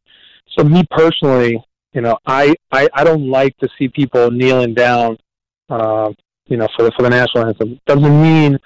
So 0.57 0.65
me 0.65 0.85
personally, 0.91 1.63
you 1.93 2.01
know, 2.01 2.17
I, 2.27 2.55
I, 2.71 2.89
I 2.95 3.05
don't 3.05 3.29
like 3.29 3.57
to 3.59 3.69
see 3.79 3.89
people 3.89 4.31
kneeling 4.31 4.75
down, 4.75 5.17
uh, 5.69 6.13
you 6.47 6.57
know, 6.57 6.69
for 6.77 6.85
the, 6.85 6.93
for 6.97 7.03
the 7.03 7.11
national 7.11 7.47
anthem. 7.47 7.79
Doesn't 7.87 8.23
mean 8.23 8.59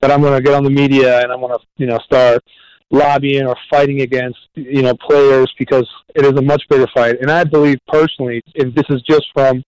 that 0.00 0.10
I'm 0.10 0.20
going 0.20 0.36
to 0.36 0.42
get 0.42 0.54
on 0.54 0.64
the 0.64 0.70
media 0.70 1.20
and 1.20 1.32
I'm 1.32 1.40
going 1.40 1.58
to, 1.58 1.64
you 1.76 1.86
know, 1.86 1.98
start 2.04 2.42
lobbying 2.90 3.46
or 3.46 3.56
fighting 3.70 4.00
against 4.00 4.38
you 4.54 4.82
know 4.82 4.94
players 4.94 5.52
because 5.58 5.88
it 6.14 6.24
is 6.24 6.32
a 6.32 6.42
much 6.42 6.62
bigger 6.68 6.86
fight. 6.94 7.20
And 7.20 7.30
I 7.30 7.44
believe 7.44 7.78
personally, 7.88 8.42
if 8.54 8.74
this 8.74 8.84
is 8.90 9.02
just 9.02 9.26
from 9.32 9.62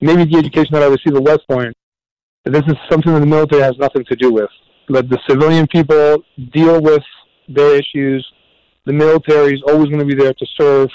maybe 0.00 0.24
the 0.24 0.38
education 0.38 0.74
that 0.74 0.82
I 0.82 0.86
received 0.86 1.16
at 1.16 1.22
West 1.22 1.46
Point, 1.48 1.74
that 2.44 2.52
this 2.52 2.64
is 2.66 2.74
something 2.90 3.12
that 3.12 3.20
the 3.20 3.26
military 3.26 3.62
has 3.62 3.76
nothing 3.78 4.04
to 4.04 4.16
do 4.16 4.32
with. 4.32 4.50
Let 4.88 5.08
the 5.08 5.18
civilian 5.28 5.66
people 5.66 6.22
deal 6.52 6.80
with 6.80 7.02
their 7.48 7.76
issues. 7.76 8.26
The 8.86 8.92
military 8.92 9.54
is 9.54 9.62
always 9.66 9.88
going 9.88 10.00
to 10.00 10.04
be 10.04 10.14
there 10.14 10.34
to 10.34 10.46
serve 10.58 10.88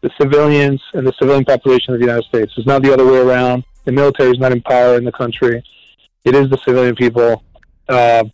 the 0.00 0.10
civilians 0.20 0.80
and 0.94 1.06
the 1.06 1.12
civilian 1.18 1.44
population 1.44 1.94
of 1.94 2.00
the 2.00 2.06
United 2.06 2.24
States. 2.24 2.52
It's 2.56 2.66
not 2.66 2.82
the 2.82 2.92
other 2.92 3.04
way 3.04 3.18
around. 3.18 3.64
The 3.84 3.92
military 3.92 4.30
is 4.30 4.38
not 4.38 4.52
in 4.52 4.60
power 4.62 4.96
in 4.96 5.04
the 5.04 5.12
country. 5.12 5.62
It 6.24 6.34
is 6.34 6.50
the 6.50 6.58
civilian 6.58 6.94
people. 6.94 7.42
Uh, 7.88 8.24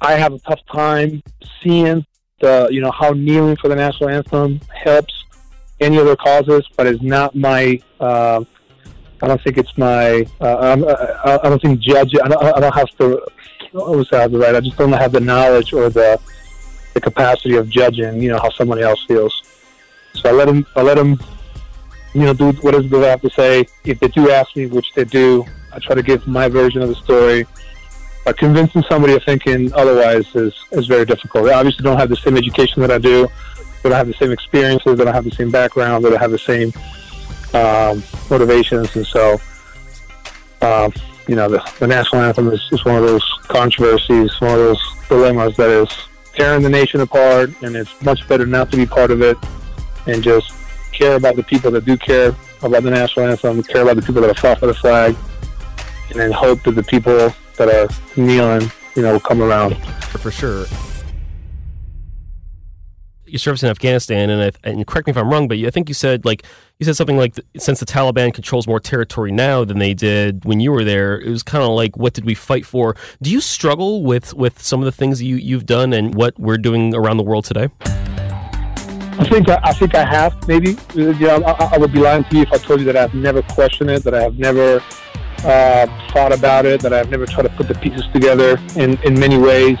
I 0.00 0.12
have 0.12 0.32
a 0.32 0.38
tough 0.40 0.60
time 0.72 1.22
seeing 1.62 2.04
the 2.40 2.68
you 2.70 2.80
know 2.80 2.90
how 2.90 3.10
kneeling 3.10 3.56
for 3.56 3.68
the 3.68 3.76
national 3.76 4.10
anthem 4.10 4.60
helps 4.68 5.24
any 5.80 5.98
other 5.98 6.16
causes, 6.16 6.66
but 6.76 6.86
it's 6.86 7.02
not 7.02 7.34
my. 7.34 7.80
Uh, 8.00 8.44
I 9.22 9.28
don't 9.28 9.42
think 9.42 9.58
it's 9.58 9.76
my. 9.78 10.26
Uh, 10.40 10.76
I, 11.24 11.38
I 11.42 11.48
don't 11.48 11.60
think 11.60 11.80
judge. 11.80 12.14
I 12.22 12.28
don't, 12.28 12.42
I 12.42 12.60
don't 12.60 12.74
have 12.74 12.90
to. 12.98 13.22
I 13.74 13.78
always 13.78 14.08
have 14.10 14.32
the 14.32 14.38
right. 14.38 14.54
I 14.54 14.60
just 14.60 14.76
don't 14.76 14.92
have 14.92 15.12
the 15.12 15.20
knowledge 15.20 15.72
or 15.72 15.88
the 15.88 16.20
the 16.94 17.00
capacity 17.00 17.56
of 17.56 17.68
judging. 17.68 18.22
You 18.22 18.30
know 18.30 18.38
how 18.38 18.50
somebody 18.50 18.82
else 18.82 19.04
feels. 19.06 19.42
So 20.14 20.30
I 20.30 20.32
let 20.32 20.46
them. 20.46 20.66
I 20.76 20.82
let 20.82 20.96
them. 20.96 21.18
You 22.14 22.22
know, 22.22 22.32
do 22.32 22.52
what 22.62 22.74
is 22.74 22.90
they 22.90 23.08
have 23.08 23.20
to 23.22 23.30
say. 23.30 23.66
If 23.84 24.00
they 24.00 24.08
do 24.08 24.30
ask 24.30 24.56
me, 24.56 24.66
which 24.66 24.86
they 24.94 25.04
do, 25.04 25.44
I 25.72 25.78
try 25.78 25.94
to 25.94 26.02
give 26.02 26.26
my 26.26 26.48
version 26.48 26.80
of 26.80 26.88
the 26.88 26.94
story. 26.94 27.46
But 28.26 28.38
convincing 28.38 28.82
somebody 28.88 29.14
of 29.14 29.22
thinking 29.22 29.72
otherwise 29.72 30.26
is, 30.34 30.52
is 30.72 30.88
very 30.88 31.04
difficult. 31.04 31.44
They 31.44 31.52
obviously 31.52 31.84
don't 31.84 31.96
have 31.96 32.08
the 32.08 32.16
same 32.16 32.36
education 32.36 32.82
that 32.82 32.90
I 32.90 32.98
do. 32.98 33.28
They 33.56 33.88
don't 33.88 33.92
have 33.92 34.08
the 34.08 34.14
same 34.14 34.32
experiences. 34.32 34.98
They 34.98 35.04
don't 35.04 35.14
have 35.14 35.22
the 35.22 35.30
same 35.30 35.52
background. 35.52 36.04
They 36.04 36.10
don't 36.10 36.18
have 36.18 36.32
the 36.32 36.38
same 36.38 36.72
um, 37.54 38.02
motivations. 38.28 38.96
And 38.96 39.06
so, 39.06 39.40
um, 40.60 40.92
you 41.28 41.36
know, 41.36 41.48
the, 41.48 41.72
the 41.78 41.86
national 41.86 42.22
anthem 42.22 42.48
is, 42.48 42.60
is 42.72 42.84
one 42.84 42.96
of 42.96 43.04
those 43.04 43.22
controversies, 43.44 44.40
one 44.40 44.50
of 44.50 44.58
those 44.58 44.82
dilemmas 45.08 45.56
that 45.58 45.70
is 45.70 45.88
tearing 46.34 46.64
the 46.64 46.68
nation 46.68 47.02
apart. 47.02 47.50
And 47.62 47.76
it's 47.76 48.02
much 48.02 48.26
better 48.26 48.44
not 48.44 48.72
to 48.72 48.76
be 48.76 48.86
part 48.86 49.12
of 49.12 49.22
it 49.22 49.36
and 50.08 50.20
just 50.20 50.52
care 50.90 51.14
about 51.14 51.36
the 51.36 51.44
people 51.44 51.70
that 51.70 51.84
do 51.84 51.96
care 51.96 52.34
about 52.62 52.82
the 52.82 52.90
national 52.90 53.26
anthem, 53.26 53.62
care 53.62 53.82
about 53.82 53.94
the 53.94 54.02
people 54.02 54.20
that 54.22 54.34
have 54.34 54.38
fought 54.38 54.58
for 54.58 54.66
the 54.66 54.74
flag, 54.74 55.14
and 56.10 56.18
then 56.18 56.32
hope 56.32 56.64
that 56.64 56.72
the 56.72 56.82
people 56.82 57.32
that 57.56 57.68
are 57.68 57.88
kneeling, 58.20 58.70
you 58.94 59.02
know, 59.02 59.12
will 59.12 59.20
come 59.20 59.42
around. 59.42 59.76
For 60.18 60.30
sure. 60.30 60.66
Your 63.26 63.38
service 63.40 63.62
in 63.62 63.68
Afghanistan, 63.68 64.30
and, 64.30 64.40
I, 64.40 64.68
and 64.68 64.86
correct 64.86 65.08
me 65.08 65.10
if 65.10 65.16
I'm 65.16 65.28
wrong, 65.28 65.48
but 65.48 65.58
I 65.58 65.70
think 65.70 65.88
you 65.88 65.94
said 65.94 66.24
like 66.24 66.44
you 66.78 66.86
said 66.86 66.94
something 66.94 67.16
like 67.16 67.38
since 67.58 67.80
the 67.80 67.86
Taliban 67.86 68.32
controls 68.32 68.68
more 68.68 68.78
territory 68.78 69.32
now 69.32 69.64
than 69.64 69.78
they 69.78 69.94
did 69.94 70.44
when 70.44 70.60
you 70.60 70.70
were 70.70 70.84
there, 70.84 71.18
it 71.18 71.28
was 71.28 71.42
kind 71.42 71.64
of 71.64 71.70
like 71.70 71.96
what 71.96 72.12
did 72.12 72.24
we 72.24 72.34
fight 72.34 72.64
for? 72.64 72.94
Do 73.20 73.30
you 73.30 73.40
struggle 73.40 74.04
with 74.04 74.32
with 74.34 74.62
some 74.62 74.80
of 74.80 74.84
the 74.84 74.92
things 74.92 75.20
you 75.20 75.36
you've 75.36 75.66
done 75.66 75.92
and 75.92 76.14
what 76.14 76.38
we're 76.38 76.58
doing 76.58 76.94
around 76.94 77.16
the 77.16 77.24
world 77.24 77.44
today? 77.44 77.68
I 79.18 79.24
think 79.24 79.48
I, 79.48 79.58
I 79.64 79.72
think 79.72 79.94
I 79.94 80.04
have 80.04 80.46
maybe. 80.46 80.76
You 80.94 81.12
know, 81.14 81.42
I, 81.42 81.74
I 81.74 81.78
would 81.78 81.92
be 81.92 82.00
lying 82.00 82.24
to 82.24 82.36
you 82.36 82.42
if 82.42 82.52
I 82.52 82.58
told 82.58 82.80
you 82.80 82.86
that 82.86 82.96
I've 82.96 83.14
never 83.14 83.42
questioned 83.42 83.90
it, 83.90 84.04
that 84.04 84.14
I 84.14 84.22
have 84.22 84.38
never 84.38 84.82
uh, 85.44 85.86
thought 86.12 86.32
about 86.32 86.66
it, 86.66 86.80
that 86.80 86.92
I've 86.92 87.10
never 87.10 87.26
tried 87.26 87.44
to 87.44 87.48
put 87.50 87.68
the 87.68 87.74
pieces 87.74 88.04
together 88.12 88.58
in, 88.76 88.98
in 89.02 89.18
many 89.18 89.38
ways. 89.38 89.78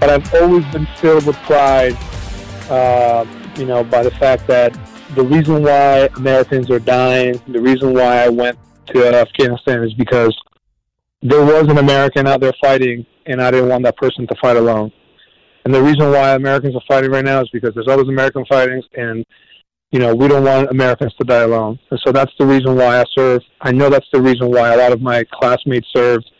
But 0.00 0.10
I've 0.10 0.34
always 0.34 0.64
been 0.66 0.86
filled 0.96 1.26
with 1.26 1.36
pride, 1.38 1.96
uh, 2.70 3.24
you 3.56 3.66
know, 3.66 3.84
by 3.84 4.02
the 4.02 4.10
fact 4.12 4.46
that 4.48 4.78
the 5.14 5.22
reason 5.22 5.62
why 5.62 6.08
Americans 6.16 6.70
are 6.70 6.78
dying, 6.78 7.40
the 7.48 7.60
reason 7.60 7.94
why 7.94 8.24
I 8.24 8.28
went 8.28 8.58
to 8.86 9.06
Afghanistan 9.06 9.82
is 9.82 9.94
because 9.94 10.36
there 11.22 11.44
was 11.44 11.68
an 11.68 11.78
American 11.78 12.26
out 12.26 12.40
there 12.40 12.52
fighting, 12.60 13.06
and 13.26 13.40
I 13.40 13.50
didn't 13.50 13.68
want 13.68 13.84
that 13.84 13.96
person 13.96 14.26
to 14.26 14.34
fight 14.40 14.56
alone. 14.56 14.92
And 15.64 15.74
the 15.74 15.82
reason 15.82 16.10
why 16.12 16.34
Americans 16.34 16.76
are 16.76 16.82
fighting 16.86 17.10
right 17.10 17.24
now 17.24 17.40
is 17.40 17.48
because 17.52 17.74
there's 17.74 17.88
others 17.88 18.08
American 18.08 18.44
fighting, 18.46 18.82
and 18.94 19.24
you 19.96 20.02
know, 20.02 20.14
we 20.14 20.28
don't 20.28 20.44
want 20.44 20.70
Americans 20.70 21.14
to 21.14 21.24
die 21.24 21.44
alone. 21.44 21.78
And 21.90 21.98
so 22.04 22.12
that's 22.12 22.32
the 22.38 22.44
reason 22.44 22.76
why 22.76 23.00
I 23.00 23.04
serve. 23.14 23.40
I 23.62 23.72
know 23.72 23.88
that's 23.88 24.06
the 24.12 24.20
reason 24.20 24.50
why 24.50 24.74
a 24.74 24.76
lot 24.76 24.92
of 24.92 25.00
my 25.00 25.24
classmates 25.32 25.88
served. 25.90 26.30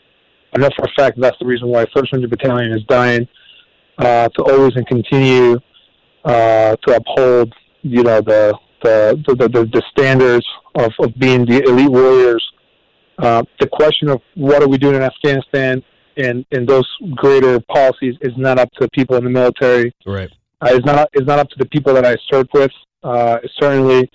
I 0.53 0.59
know 0.59 0.69
for 0.77 0.85
a 0.85 0.91
fact 0.95 1.19
that's 1.19 1.39
the 1.39 1.47
reason 1.47 1.67
why 1.69 1.85
1st 1.85 2.29
Battalion 2.29 2.71
is 2.71 2.83
dying 2.83 3.27
uh, 3.97 4.29
to 4.29 4.43
always 4.43 4.75
and 4.75 4.85
continue 4.85 5.57
uh, 6.23 6.75
to 6.85 6.95
uphold, 6.97 7.51
you 7.81 8.03
know, 8.03 8.21
the 8.21 8.55
the 8.83 9.23
the, 9.25 9.47
the, 9.47 9.65
the 9.65 9.81
standards 9.89 10.45
of, 10.75 10.91
of 10.99 11.17
being 11.17 11.43
the 11.43 11.63
elite 11.63 11.89
warriors. 11.89 12.47
Uh, 13.17 13.41
the 13.59 13.65
question 13.65 14.07
of 14.07 14.21
what 14.35 14.61
are 14.61 14.67
we 14.67 14.77
doing 14.77 14.93
in 14.93 15.01
Afghanistan 15.01 15.83
and, 16.15 16.45
and 16.51 16.69
those 16.69 16.87
greater 17.15 17.59
policies 17.61 18.13
is 18.21 18.33
not 18.37 18.59
up 18.59 18.69
to 18.73 18.81
the 18.81 18.89
people 18.89 19.15
in 19.15 19.23
the 19.23 19.31
military. 19.31 19.95
Right. 20.05 20.29
Uh, 20.61 20.69
it's 20.73 20.85
not 20.85 21.09
it's 21.13 21.25
not 21.25 21.39
up 21.39 21.49
to 21.49 21.55
the 21.57 21.65
people 21.65 21.95
that 21.95 22.05
I 22.05 22.15
served 22.31 22.49
with. 22.53 22.71
Uh, 23.07 23.39
certainly, 23.61 24.09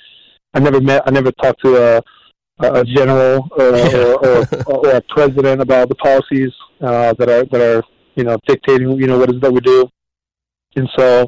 I 0.52 0.60
never 0.60 0.78
met, 0.78 1.02
I 1.06 1.10
never 1.10 1.32
talked 1.32 1.62
to 1.64 1.76
a, 1.76 2.02
a 2.60 2.84
general 2.84 3.48
or, 3.52 3.74
or, 3.74 4.26
or, 4.66 4.86
or, 4.86 4.90
a 4.90 5.00
president 5.08 5.62
about 5.62 5.88
the 5.88 5.94
policies 5.94 6.52
uh, 6.82 7.14
that 7.14 7.30
are 7.30 7.44
that 7.46 7.60
are 7.62 7.82
you 8.16 8.24
know 8.24 8.36
dictating 8.46 8.90
you 9.00 9.06
know 9.06 9.18
what 9.18 9.32
is 9.34 9.40
that 9.40 9.50
we 9.50 9.60
do, 9.60 9.88
and 10.76 10.86
so 10.98 11.26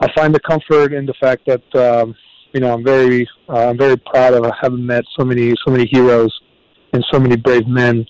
I 0.00 0.12
find 0.12 0.34
the 0.34 0.40
comfort 0.40 0.92
in 0.92 1.06
the 1.06 1.14
fact 1.22 1.46
that 1.46 1.64
um, 1.74 2.14
you 2.52 2.60
know 2.60 2.74
I'm 2.74 2.84
very 2.84 3.26
uh, 3.48 3.70
I'm 3.70 3.78
very 3.78 3.96
proud 3.96 4.34
of 4.34 4.44
having 4.60 4.84
met 4.84 5.04
so 5.18 5.24
many 5.24 5.54
so 5.64 5.72
many 5.72 5.86
heroes 5.90 6.38
and 6.92 7.02
so 7.10 7.18
many 7.18 7.36
brave 7.36 7.66
men 7.66 8.04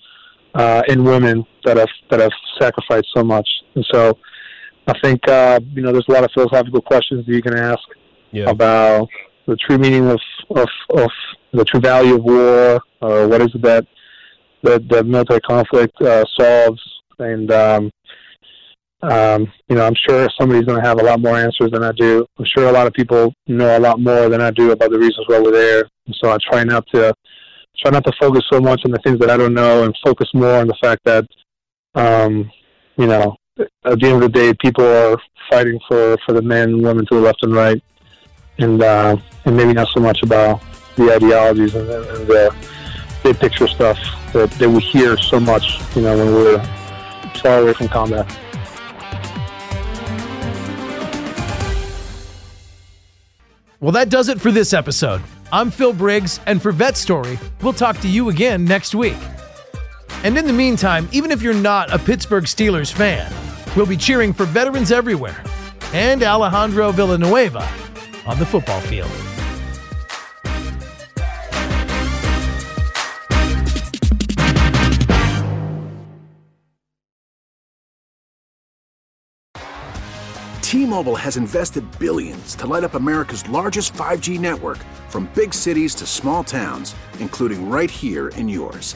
uh, 0.53 0.81
and 0.89 1.05
women 1.05 1.45
that 1.63 1.77
have 1.77 1.87
that 2.11 2.19
have 2.19 2.33
sacrificed 2.59 3.07
so 3.15 3.23
much, 3.23 3.47
and 3.75 3.85
so. 3.93 4.17
I 4.85 4.99
think 5.01 5.25
uh, 5.29 5.61
you 5.71 5.81
know 5.81 5.93
there's 5.93 6.09
a 6.09 6.11
lot 6.11 6.25
of 6.25 6.31
philosophical 6.33 6.81
questions 6.81 7.25
that 7.25 7.31
you 7.31 7.41
can 7.41 7.57
ask 7.57 7.79
yeah. 8.33 8.49
about 8.49 9.07
the 9.47 9.55
true 9.57 9.77
meaning 9.77 10.09
of, 10.09 10.19
of, 10.49 10.67
of 10.95 11.09
the 11.53 11.63
true 11.65 11.79
value 11.79 12.15
of 12.15 12.23
war, 12.23 12.81
or 13.01 13.27
what 13.27 13.41
is 13.41 13.49
it 13.53 13.61
that 13.61 13.85
that 14.63 14.87
the 14.87 15.03
military 15.03 15.41
conflict 15.41 15.93
uh, 16.01 16.23
solves, 16.39 16.81
and 17.19 17.51
um, 17.51 17.91
um, 19.01 19.51
you 19.67 19.75
know, 19.75 19.85
I'm 19.85 19.95
sure 20.07 20.29
somebody's 20.39 20.63
going 20.63 20.81
to 20.81 20.87
have 20.87 21.01
a 21.01 21.03
lot 21.03 21.19
more 21.19 21.37
answers 21.37 21.71
than 21.71 21.83
I 21.83 21.91
do. 21.91 22.25
I'm 22.39 22.45
sure 22.45 22.69
a 22.69 22.71
lot 22.71 22.87
of 22.87 22.93
people 22.93 23.33
know 23.47 23.77
a 23.77 23.79
lot 23.79 23.99
more 23.99 24.29
than 24.29 24.39
I 24.39 24.51
do 24.51 24.71
about 24.71 24.91
the 24.91 24.97
reasons 24.97 25.25
why 25.27 25.39
we're 25.39 25.51
there. 25.51 25.83
And 26.05 26.15
so 26.23 26.31
I 26.31 26.37
try 26.49 26.63
not 26.63 26.85
to 26.93 27.13
try 27.79 27.91
not 27.91 28.05
to 28.05 28.13
focus 28.21 28.43
so 28.51 28.61
much 28.61 28.81
on 28.85 28.91
the 28.91 28.99
things 29.03 29.19
that 29.19 29.29
I 29.29 29.35
don't 29.35 29.53
know, 29.53 29.83
and 29.83 29.93
focus 30.05 30.29
more 30.33 30.55
on 30.55 30.67
the 30.67 30.77
fact 30.81 31.01
that, 31.03 31.25
um, 31.95 32.49
you 32.97 33.07
know, 33.07 33.35
at 33.59 33.99
the 33.99 34.07
end 34.07 34.15
of 34.15 34.21
the 34.21 34.29
day, 34.29 34.53
people 34.61 34.85
are 34.85 35.17
fighting 35.51 35.77
for 35.89 36.17
for 36.25 36.33
the 36.33 36.41
men 36.41 36.69
and 36.69 36.83
women 36.83 37.05
to 37.07 37.15
the 37.15 37.21
left 37.21 37.43
and 37.43 37.53
right 37.53 37.83
and 38.57 38.81
uh, 38.81 39.17
and 39.45 39.57
maybe 39.57 39.73
not 39.73 39.87
so 39.89 39.99
much 39.99 40.23
about 40.23 40.61
the 40.95 41.13
ideologies 41.13 41.75
and, 41.75 41.89
and 41.89 42.27
the 42.27 42.55
big 43.23 43.39
picture 43.39 43.67
stuff 43.67 43.97
that, 44.33 44.51
that 44.51 44.69
we 44.69 44.79
hear 44.81 45.17
so 45.17 45.39
much, 45.39 45.79
you 45.95 46.01
know, 46.01 46.17
when 46.17 46.33
we're 46.33 46.63
far 47.41 47.59
away 47.59 47.73
from 47.73 47.87
combat. 47.87 48.27
Well, 53.79 53.91
that 53.91 54.09
does 54.09 54.29
it 54.29 54.39
for 54.39 54.51
this 54.51 54.73
episode. 54.73 55.21
I'm 55.51 55.69
Phil 55.69 55.93
Briggs, 55.93 56.39
and 56.45 56.61
for 56.61 56.71
Vet 56.71 56.95
Story, 56.95 57.37
we'll 57.61 57.73
talk 57.73 57.99
to 57.99 58.07
you 58.07 58.29
again 58.29 58.63
next 58.63 58.95
week. 58.95 59.17
And 60.23 60.37
in 60.37 60.47
the 60.47 60.53
meantime, 60.53 61.09
even 61.11 61.31
if 61.31 61.41
you're 61.41 61.53
not 61.53 61.93
a 61.93 61.99
Pittsburgh 61.99 62.45
Steelers 62.45 62.93
fan, 62.93 63.31
we'll 63.75 63.85
be 63.85 63.97
cheering 63.97 64.31
for 64.31 64.45
veterans 64.45 64.91
everywhere 64.91 65.43
and 65.91 66.23
Alejandro 66.23 66.91
Villanueva 66.91 67.69
on 68.25 68.39
the 68.39 68.45
football 68.45 68.81
field. 68.81 69.11
T-Mobile 80.73 81.15
has 81.15 81.37
invested 81.37 81.85
billions 81.99 82.55
to 82.55 82.65
light 82.65 82.83
up 82.83 82.95
America's 82.95 83.47
largest 83.47 83.93
5G 83.93 84.39
network 84.39 84.79
from 85.07 85.29
big 85.35 85.53
cities 85.53 85.93
to 85.93 86.07
small 86.07 86.43
towns, 86.43 86.95
including 87.19 87.69
right 87.69 87.91
here 87.91 88.29
in 88.29 88.49
yours. 88.49 88.95